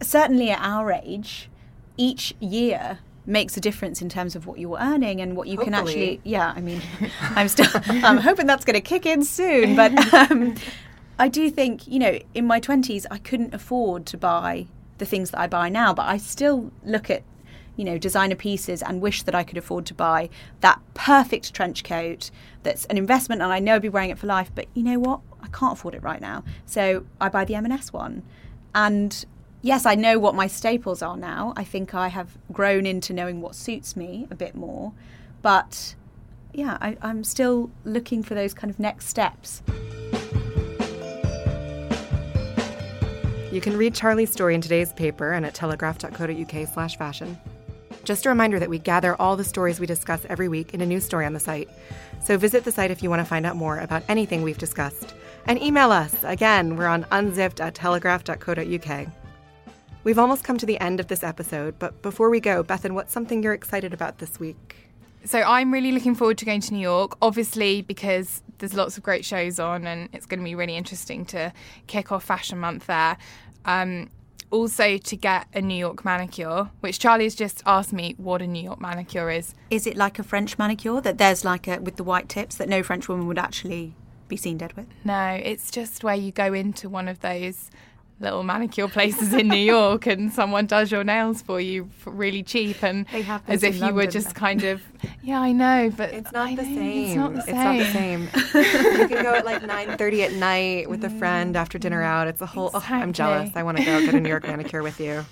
certainly 0.00 0.50
at 0.50 0.60
our 0.62 0.92
age, 0.92 1.50
each 1.96 2.36
year 2.38 3.00
makes 3.26 3.56
a 3.56 3.60
difference 3.60 4.00
in 4.00 4.08
terms 4.08 4.36
of 4.36 4.46
what 4.46 4.60
you're 4.60 4.78
earning 4.78 5.20
and 5.20 5.36
what 5.36 5.48
you 5.48 5.58
can 5.58 5.74
actually. 5.74 6.20
Yeah, 6.22 6.52
I 6.54 6.60
mean, 6.60 6.80
I'm 7.20 7.48
still. 7.48 7.66
I'm 7.88 8.18
hoping 8.18 8.46
that's 8.46 8.64
going 8.64 8.74
to 8.74 8.80
kick 8.80 9.06
in 9.06 9.24
soon, 9.24 9.74
but 9.74 10.14
um, 10.30 10.54
I 11.18 11.26
do 11.26 11.50
think 11.50 11.88
you 11.88 11.98
know, 11.98 12.16
in 12.32 12.46
my 12.46 12.60
20s, 12.60 13.06
I 13.10 13.18
couldn't 13.18 13.54
afford 13.54 14.06
to 14.06 14.16
buy 14.16 14.68
the 14.98 15.04
things 15.04 15.32
that 15.32 15.40
I 15.40 15.48
buy 15.48 15.68
now, 15.68 15.92
but 15.92 16.06
I 16.06 16.16
still 16.16 16.70
look 16.84 17.10
at 17.10 17.24
you 17.76 17.84
know, 17.84 17.98
designer 17.98 18.34
pieces 18.34 18.82
and 18.82 19.00
wish 19.00 19.22
that 19.22 19.34
I 19.34 19.42
could 19.42 19.58
afford 19.58 19.86
to 19.86 19.94
buy 19.94 20.28
that 20.60 20.80
perfect 20.94 21.54
trench 21.54 21.84
coat 21.84 22.30
that's 22.62 22.84
an 22.86 22.98
investment 22.98 23.42
and 23.42 23.52
I 23.52 23.58
know 23.58 23.76
I'd 23.76 23.82
be 23.82 23.88
wearing 23.88 24.10
it 24.10 24.18
for 24.18 24.26
life, 24.26 24.50
but 24.54 24.66
you 24.74 24.82
know 24.82 24.98
what? 24.98 25.20
I 25.42 25.48
can't 25.48 25.72
afford 25.72 25.94
it 25.94 26.02
right 26.02 26.20
now. 26.20 26.44
So 26.66 27.06
I 27.20 27.28
buy 27.28 27.44
the 27.44 27.54
M&S 27.54 27.92
one. 27.92 28.22
And 28.74 29.24
yes, 29.62 29.86
I 29.86 29.94
know 29.94 30.18
what 30.18 30.34
my 30.34 30.46
staples 30.46 31.02
are 31.02 31.16
now. 31.16 31.52
I 31.56 31.64
think 31.64 31.94
I 31.94 32.08
have 32.08 32.36
grown 32.52 32.86
into 32.86 33.12
knowing 33.12 33.40
what 33.40 33.54
suits 33.54 33.96
me 33.96 34.26
a 34.30 34.34
bit 34.34 34.54
more. 34.54 34.92
But 35.42 35.94
yeah, 36.52 36.78
I, 36.80 36.96
I'm 37.02 37.24
still 37.24 37.70
looking 37.84 38.22
for 38.22 38.34
those 38.34 38.54
kind 38.54 38.70
of 38.70 38.78
next 38.78 39.08
steps. 39.08 39.62
You 43.52 43.60
can 43.60 43.76
read 43.76 43.94
Charlie's 43.94 44.30
story 44.30 44.54
in 44.54 44.60
today's 44.60 44.92
paper 44.92 45.32
and 45.32 45.44
at 45.44 45.54
telegraph.co.uk 45.54 46.68
slash 46.68 46.96
fashion. 46.96 47.36
Just 48.04 48.26
a 48.26 48.28
reminder 48.28 48.58
that 48.58 48.70
we 48.70 48.78
gather 48.78 49.14
all 49.16 49.36
the 49.36 49.44
stories 49.44 49.78
we 49.78 49.86
discuss 49.86 50.24
every 50.28 50.48
week 50.48 50.74
in 50.74 50.80
a 50.80 50.86
new 50.86 51.00
story 51.00 51.26
on 51.26 51.32
the 51.32 51.40
site. 51.40 51.68
So 52.22 52.36
visit 52.38 52.64
the 52.64 52.72
site 52.72 52.90
if 52.90 53.02
you 53.02 53.10
want 53.10 53.20
to 53.20 53.24
find 53.26 53.46
out 53.46 53.56
more 53.56 53.78
about 53.78 54.02
anything 54.08 54.42
we've 54.42 54.58
discussed. 54.58 55.14
And 55.46 55.60
email 55.62 55.92
us. 55.92 56.14
Again, 56.22 56.76
we're 56.76 56.86
on 56.86 57.06
unzipped 57.10 57.60
at 57.60 57.74
telegraph.co.uk. 57.74 59.06
We've 60.02 60.18
almost 60.18 60.44
come 60.44 60.56
to 60.58 60.66
the 60.66 60.80
end 60.80 60.98
of 60.98 61.08
this 61.08 61.22
episode, 61.22 61.78
but 61.78 62.00
before 62.00 62.30
we 62.30 62.40
go, 62.40 62.64
Bethan, 62.64 62.92
what's 62.92 63.12
something 63.12 63.42
you're 63.42 63.52
excited 63.52 63.92
about 63.92 64.18
this 64.18 64.40
week? 64.40 64.76
So 65.24 65.40
I'm 65.40 65.70
really 65.70 65.92
looking 65.92 66.14
forward 66.14 66.38
to 66.38 66.46
going 66.46 66.62
to 66.62 66.72
New 66.72 66.80
York, 66.80 67.16
obviously 67.20 67.82
because 67.82 68.42
there's 68.58 68.72
lots 68.72 68.96
of 68.96 69.02
great 69.02 69.24
shows 69.26 69.58
on 69.58 69.86
and 69.86 70.08
it's 70.14 70.24
going 70.24 70.40
to 70.40 70.44
be 70.44 70.54
really 70.54 70.76
interesting 70.76 71.26
to 71.26 71.52
kick 71.86 72.10
off 72.12 72.24
Fashion 72.24 72.58
Month 72.58 72.86
there. 72.86 73.18
Um, 73.66 74.08
also, 74.50 74.98
to 74.98 75.16
get 75.16 75.46
a 75.54 75.60
New 75.60 75.74
York 75.74 76.04
manicure, 76.04 76.70
which 76.80 76.98
Charlie's 76.98 77.34
just 77.34 77.62
asked 77.66 77.92
me 77.92 78.14
what 78.18 78.42
a 78.42 78.46
New 78.46 78.62
York 78.62 78.80
manicure 78.80 79.30
is. 79.30 79.54
Is 79.70 79.86
it 79.86 79.96
like 79.96 80.18
a 80.18 80.22
French 80.22 80.58
manicure 80.58 81.00
that 81.00 81.18
there's 81.18 81.44
like 81.44 81.68
a 81.68 81.78
with 81.80 81.96
the 81.96 82.04
white 82.04 82.28
tips 82.28 82.56
that 82.56 82.68
no 82.68 82.82
French 82.82 83.08
woman 83.08 83.26
would 83.26 83.38
actually 83.38 83.94
be 84.28 84.36
seen 84.36 84.58
dead 84.58 84.72
with? 84.74 84.86
No, 85.04 85.38
it's 85.42 85.70
just 85.70 86.02
where 86.02 86.14
you 86.14 86.32
go 86.32 86.52
into 86.54 86.88
one 86.88 87.08
of 87.08 87.20
those 87.20 87.70
little 88.20 88.42
manicure 88.42 88.86
places 88.86 89.32
in 89.32 89.48
New 89.48 89.56
York 89.56 90.06
and 90.06 90.30
someone 90.32 90.66
does 90.66 90.92
your 90.92 91.02
nails 91.02 91.40
for 91.40 91.58
you 91.60 91.88
for 91.98 92.10
really 92.10 92.42
cheap 92.42 92.82
and 92.84 93.06
They 93.10 93.22
have 93.22 93.42
as 93.48 93.62
if 93.62 93.80
in 93.80 93.86
you 93.88 93.94
were 93.94 94.06
just 94.06 94.34
kind 94.34 94.62
of 94.62 94.82
yeah 95.22 95.40
I 95.40 95.52
know 95.52 95.90
but 95.96 96.12
It's 96.12 96.30
not 96.30 96.48
I 96.48 96.54
the 96.54 96.62
know, 96.62 96.74
same. 96.74 97.06
it's 97.06 97.16
not 97.16 97.34
the 97.34 97.42
same 97.92 98.20
you 99.00 99.08
can 99.08 99.22
go 99.22 99.34
at 99.34 99.44
like 99.46 99.62
9:30 99.62 100.20
at 100.26 100.32
night 100.34 100.90
with 100.90 101.02
a 101.04 101.10
friend 101.10 101.56
after 101.56 101.78
dinner 101.78 102.02
out. 102.02 102.28
It's 102.28 102.42
a 102.42 102.46
whole. 102.46 102.70
Oh, 102.74 102.84
I'm 102.88 103.12
jealous. 103.14 103.50
I 103.56 103.62
want 103.62 103.78
to 103.78 103.84
go 103.84 104.00
get 104.04 104.14
a 104.14 104.20
New 104.20 104.28
York 104.28 104.46
manicure 104.46 104.82
with 104.82 105.00
you. 105.00 105.24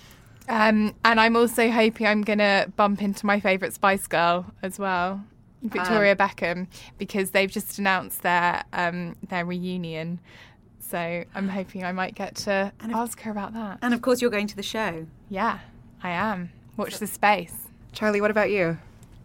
um, 0.48 0.94
and 1.04 1.20
I'm 1.20 1.36
also 1.36 1.70
hoping 1.70 2.06
I'm 2.06 2.22
gonna 2.22 2.72
bump 2.76 3.02
into 3.02 3.26
my 3.26 3.38
favourite 3.38 3.74
Spice 3.74 4.06
Girl 4.06 4.46
as 4.62 4.78
well 4.78 5.22
Victoria 5.62 6.14
Beckham 6.16 6.68
because 6.96 7.32
they've 7.32 7.50
just 7.50 7.78
announced 7.78 8.22
their 8.22 8.64
um, 8.72 9.16
their 9.28 9.44
reunion 9.44 10.20
so 10.88 11.24
I'm 11.34 11.48
hoping 11.48 11.84
I 11.84 11.92
might 11.92 12.14
get 12.14 12.34
to 12.36 12.72
ask 12.80 13.20
her 13.20 13.30
about 13.30 13.52
that 13.54 13.78
And 13.82 13.92
of 13.94 14.00
course, 14.02 14.20
you're 14.22 14.30
going 14.30 14.46
to 14.48 14.56
the 14.56 14.62
show. 14.62 15.06
yeah 15.28 15.58
I 16.02 16.10
am 16.10 16.50
watch 16.76 16.98
the 16.98 17.06
space 17.06 17.68
Charlie, 17.92 18.20
what 18.20 18.30
about 18.30 18.50
you? 18.50 18.78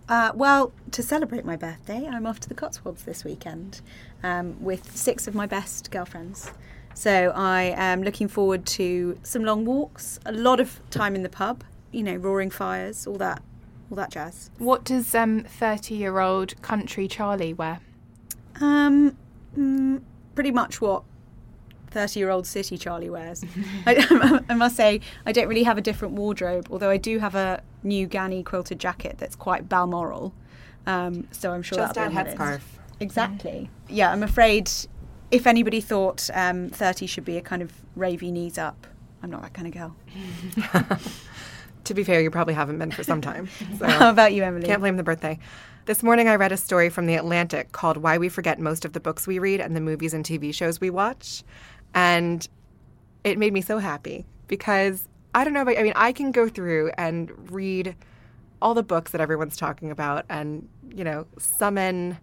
Uh, 0.09 0.31
well, 0.33 0.71
to 0.91 1.03
celebrate 1.03 1.45
my 1.45 1.55
birthday, 1.55 2.07
I'm 2.07 2.25
off 2.25 2.39
to 2.41 2.49
the 2.49 2.55
Cotswolds 2.55 3.03
this 3.03 3.23
weekend 3.23 3.81
um, 4.23 4.61
with 4.63 4.95
six 4.95 5.27
of 5.27 5.35
my 5.35 5.45
best 5.45 5.91
girlfriends. 5.91 6.51
So 6.93 7.31
I 7.35 7.73
am 7.77 8.03
looking 8.03 8.27
forward 8.27 8.65
to 8.67 9.17
some 9.23 9.43
long 9.43 9.65
walks, 9.65 10.19
a 10.25 10.31
lot 10.31 10.59
of 10.59 10.79
time 10.89 11.15
in 11.15 11.23
the 11.23 11.29
pub, 11.29 11.63
you 11.91 12.03
know, 12.03 12.15
roaring 12.15 12.49
fires, 12.49 13.07
all 13.07 13.15
that, 13.15 13.41
all 13.89 13.95
that 13.97 14.11
jazz. 14.11 14.49
What 14.57 14.83
does 14.83 15.13
um 15.15 15.43
30 15.43 15.95
year 15.95 16.19
old 16.19 16.61
country 16.61 17.07
Charlie 17.07 17.53
wear? 17.53 17.79
Um, 18.61 19.17
mm, 19.57 20.01
pretty 20.35 20.51
much 20.51 20.81
what 20.81 21.03
30 21.93 22.19
year 22.19 22.29
old 22.29 22.45
city 22.47 22.77
Charlie 22.77 23.09
wears. 23.09 23.43
I, 23.85 24.41
I 24.49 24.53
must 24.55 24.75
say, 24.75 24.99
I 25.25 25.31
don't 25.31 25.47
really 25.47 25.63
have 25.63 25.77
a 25.77 25.81
different 25.81 26.15
wardrobe, 26.15 26.67
although 26.71 26.89
I 26.89 26.97
do 26.97 27.19
have 27.19 27.35
a 27.35 27.61
new 27.83 28.07
Ganni 28.07 28.43
quilted 28.43 28.79
jacket 28.79 29.15
that's 29.17 29.35
quite 29.35 29.69
Balmoral. 29.69 30.33
Um, 30.85 31.27
so 31.31 31.51
I'm 31.53 31.61
sure 31.63 31.77
Just 31.77 31.93
that'll 31.93 32.17
add 32.17 32.25
be 32.25 32.31
on 32.31 32.37
the 32.37 32.45
list. 32.51 32.61
headscarf. 32.61 32.61
Exactly. 32.99 33.69
Yeah, 33.89 34.11
I'm 34.11 34.23
afraid 34.23 34.69
if 35.31 35.47
anybody 35.47 35.79
thought 35.81 36.29
um, 36.33 36.69
30 36.69 37.05
should 37.07 37.25
be 37.25 37.37
a 37.37 37.41
kind 37.41 37.61
of 37.61 37.71
ravey 37.97 38.31
knees 38.31 38.57
up, 38.57 38.85
I'm 39.21 39.31
not 39.31 39.41
that 39.43 39.53
kind 39.53 39.67
of 39.67 39.73
girl. 39.73 40.99
To 41.85 41.93
be 41.93 42.05
fair, 42.05 42.21
you 42.21 42.31
probably 42.31 42.53
haven't 42.53 42.79
been 42.79 42.91
for 42.91 43.03
some 43.03 43.19
time. 43.19 43.49
So 43.77 43.85
How 43.85 44.09
about 44.09 44.31
you, 44.31 44.41
Emily? 44.43 44.65
can't 44.65 44.79
blame 44.79 44.95
the 44.95 45.03
birthday. 45.03 45.37
This 45.85 46.01
morning, 46.01 46.29
I 46.29 46.35
read 46.35 46.53
a 46.53 46.57
story 46.57 46.89
from 46.89 47.07
The 47.07 47.15
Atlantic 47.15 47.73
called 47.73 47.97
Why 47.97 48.17
We 48.17 48.29
Forget 48.29 48.57
Most 48.57 48.85
of 48.85 48.93
the 48.93 49.01
Books 49.01 49.27
We 49.27 49.37
Read 49.37 49.59
and 49.59 49.75
the 49.75 49.81
Movies 49.81 50.13
and 50.13 50.23
TV 50.23 50.53
Shows 50.53 50.79
We 50.79 50.89
Watch. 50.89 51.43
And 51.93 52.47
it 53.23 53.37
made 53.37 53.53
me 53.53 53.61
so 53.61 53.77
happy 53.77 54.25
because 54.47 55.07
I 55.35 55.43
don't 55.43 55.53
know 55.53 55.61
about, 55.61 55.77
I 55.77 55.83
mean, 55.83 55.93
I 55.95 56.11
can 56.11 56.31
go 56.31 56.47
through 56.47 56.91
and 56.97 57.51
read 57.51 57.95
all 58.61 58.73
the 58.73 58.83
books 58.83 59.11
that 59.11 59.21
everyone's 59.21 59.57
talking 59.57 59.91
about 59.91 60.25
and, 60.29 60.67
you 60.93 61.03
know, 61.03 61.25
summon 61.37 62.17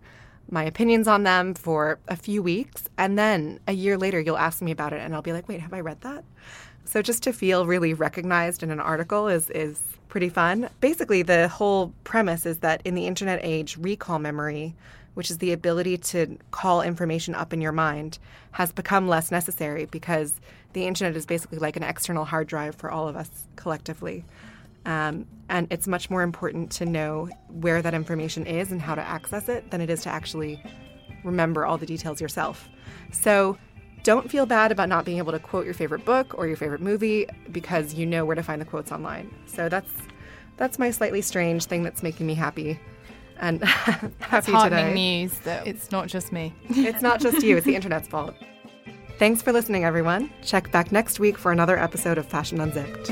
my 0.50 0.64
opinions 0.64 1.06
on 1.06 1.22
them 1.22 1.54
for 1.54 1.98
a 2.08 2.16
few 2.16 2.42
weeks. 2.42 2.88
And 2.98 3.18
then 3.18 3.60
a 3.68 3.72
year 3.72 3.96
later, 3.96 4.20
you'll 4.20 4.38
ask 4.38 4.62
me 4.62 4.70
about 4.70 4.92
it 4.92 5.00
and 5.00 5.14
I'll 5.14 5.22
be 5.22 5.32
like, 5.32 5.48
wait, 5.48 5.60
have 5.60 5.72
I 5.72 5.80
read 5.80 6.00
that? 6.00 6.24
So 6.84 7.02
just 7.02 7.22
to 7.24 7.32
feel 7.32 7.66
really 7.66 7.94
recognized 7.94 8.62
in 8.62 8.70
an 8.70 8.80
article 8.80 9.28
is 9.28 9.48
is 9.50 9.80
pretty 10.08 10.28
fun. 10.28 10.68
Basically, 10.80 11.22
the 11.22 11.46
whole 11.48 11.94
premise 12.02 12.44
is 12.44 12.58
that 12.58 12.82
in 12.84 12.96
the 12.96 13.06
internet 13.06 13.38
age, 13.42 13.76
recall 13.76 14.18
memory, 14.18 14.74
which 15.14 15.30
is 15.30 15.38
the 15.38 15.52
ability 15.52 15.98
to 15.98 16.38
call 16.50 16.82
information 16.82 17.34
up 17.34 17.52
in 17.52 17.60
your 17.60 17.72
mind, 17.72 18.18
has 18.52 18.72
become 18.72 19.08
less 19.08 19.30
necessary 19.30 19.86
because 19.86 20.40
the 20.72 20.86
internet 20.86 21.16
is 21.16 21.26
basically 21.26 21.58
like 21.58 21.76
an 21.76 21.82
external 21.82 22.24
hard 22.24 22.46
drive 22.46 22.74
for 22.74 22.90
all 22.90 23.08
of 23.08 23.16
us 23.16 23.30
collectively. 23.56 24.24
Um, 24.86 25.26
and 25.48 25.66
it's 25.70 25.86
much 25.86 26.08
more 26.10 26.22
important 26.22 26.70
to 26.72 26.86
know 26.86 27.28
where 27.48 27.82
that 27.82 27.92
information 27.92 28.46
is 28.46 28.72
and 28.72 28.80
how 28.80 28.94
to 28.94 29.02
access 29.02 29.48
it 29.48 29.70
than 29.70 29.80
it 29.80 29.90
is 29.90 30.02
to 30.02 30.08
actually 30.08 30.62
remember 31.24 31.66
all 31.66 31.76
the 31.76 31.86
details 31.86 32.20
yourself. 32.20 32.68
So 33.12 33.58
don't 34.02 34.30
feel 34.30 34.46
bad 34.46 34.72
about 34.72 34.88
not 34.88 35.04
being 35.04 35.18
able 35.18 35.32
to 35.32 35.38
quote 35.38 35.64
your 35.64 35.74
favorite 35.74 36.04
book 36.04 36.34
or 36.38 36.46
your 36.46 36.56
favorite 36.56 36.80
movie 36.80 37.26
because 37.52 37.94
you 37.94 38.06
know 38.06 38.24
where 38.24 38.36
to 38.36 38.42
find 38.42 38.60
the 38.60 38.64
quotes 38.64 38.90
online. 38.92 39.34
So 39.46 39.68
that's 39.68 39.92
that's 40.56 40.78
my 40.78 40.90
slightly 40.90 41.22
strange 41.22 41.64
thing 41.64 41.82
that's 41.82 42.02
making 42.02 42.26
me 42.26 42.34
happy 42.34 42.78
and 43.40 43.62
happy 44.20 44.52
today. 44.52 44.94
news 44.94 45.38
that 45.40 45.66
it's 45.66 45.90
not 45.90 46.06
just 46.08 46.32
me. 46.32 46.54
It's 46.70 47.02
not 47.02 47.20
just 47.20 47.42
you, 47.42 47.56
it's 47.56 47.66
the 47.66 47.74
internet's 47.74 48.08
fault. 48.08 48.34
Thanks 49.18 49.42
for 49.42 49.52
listening, 49.52 49.84
everyone. 49.84 50.30
Check 50.42 50.70
back 50.72 50.92
next 50.92 51.20
week 51.20 51.36
for 51.36 51.52
another 51.52 51.78
episode 51.78 52.16
of 52.16 52.26
Fashion 52.26 52.60
Unzipped. 52.60 53.10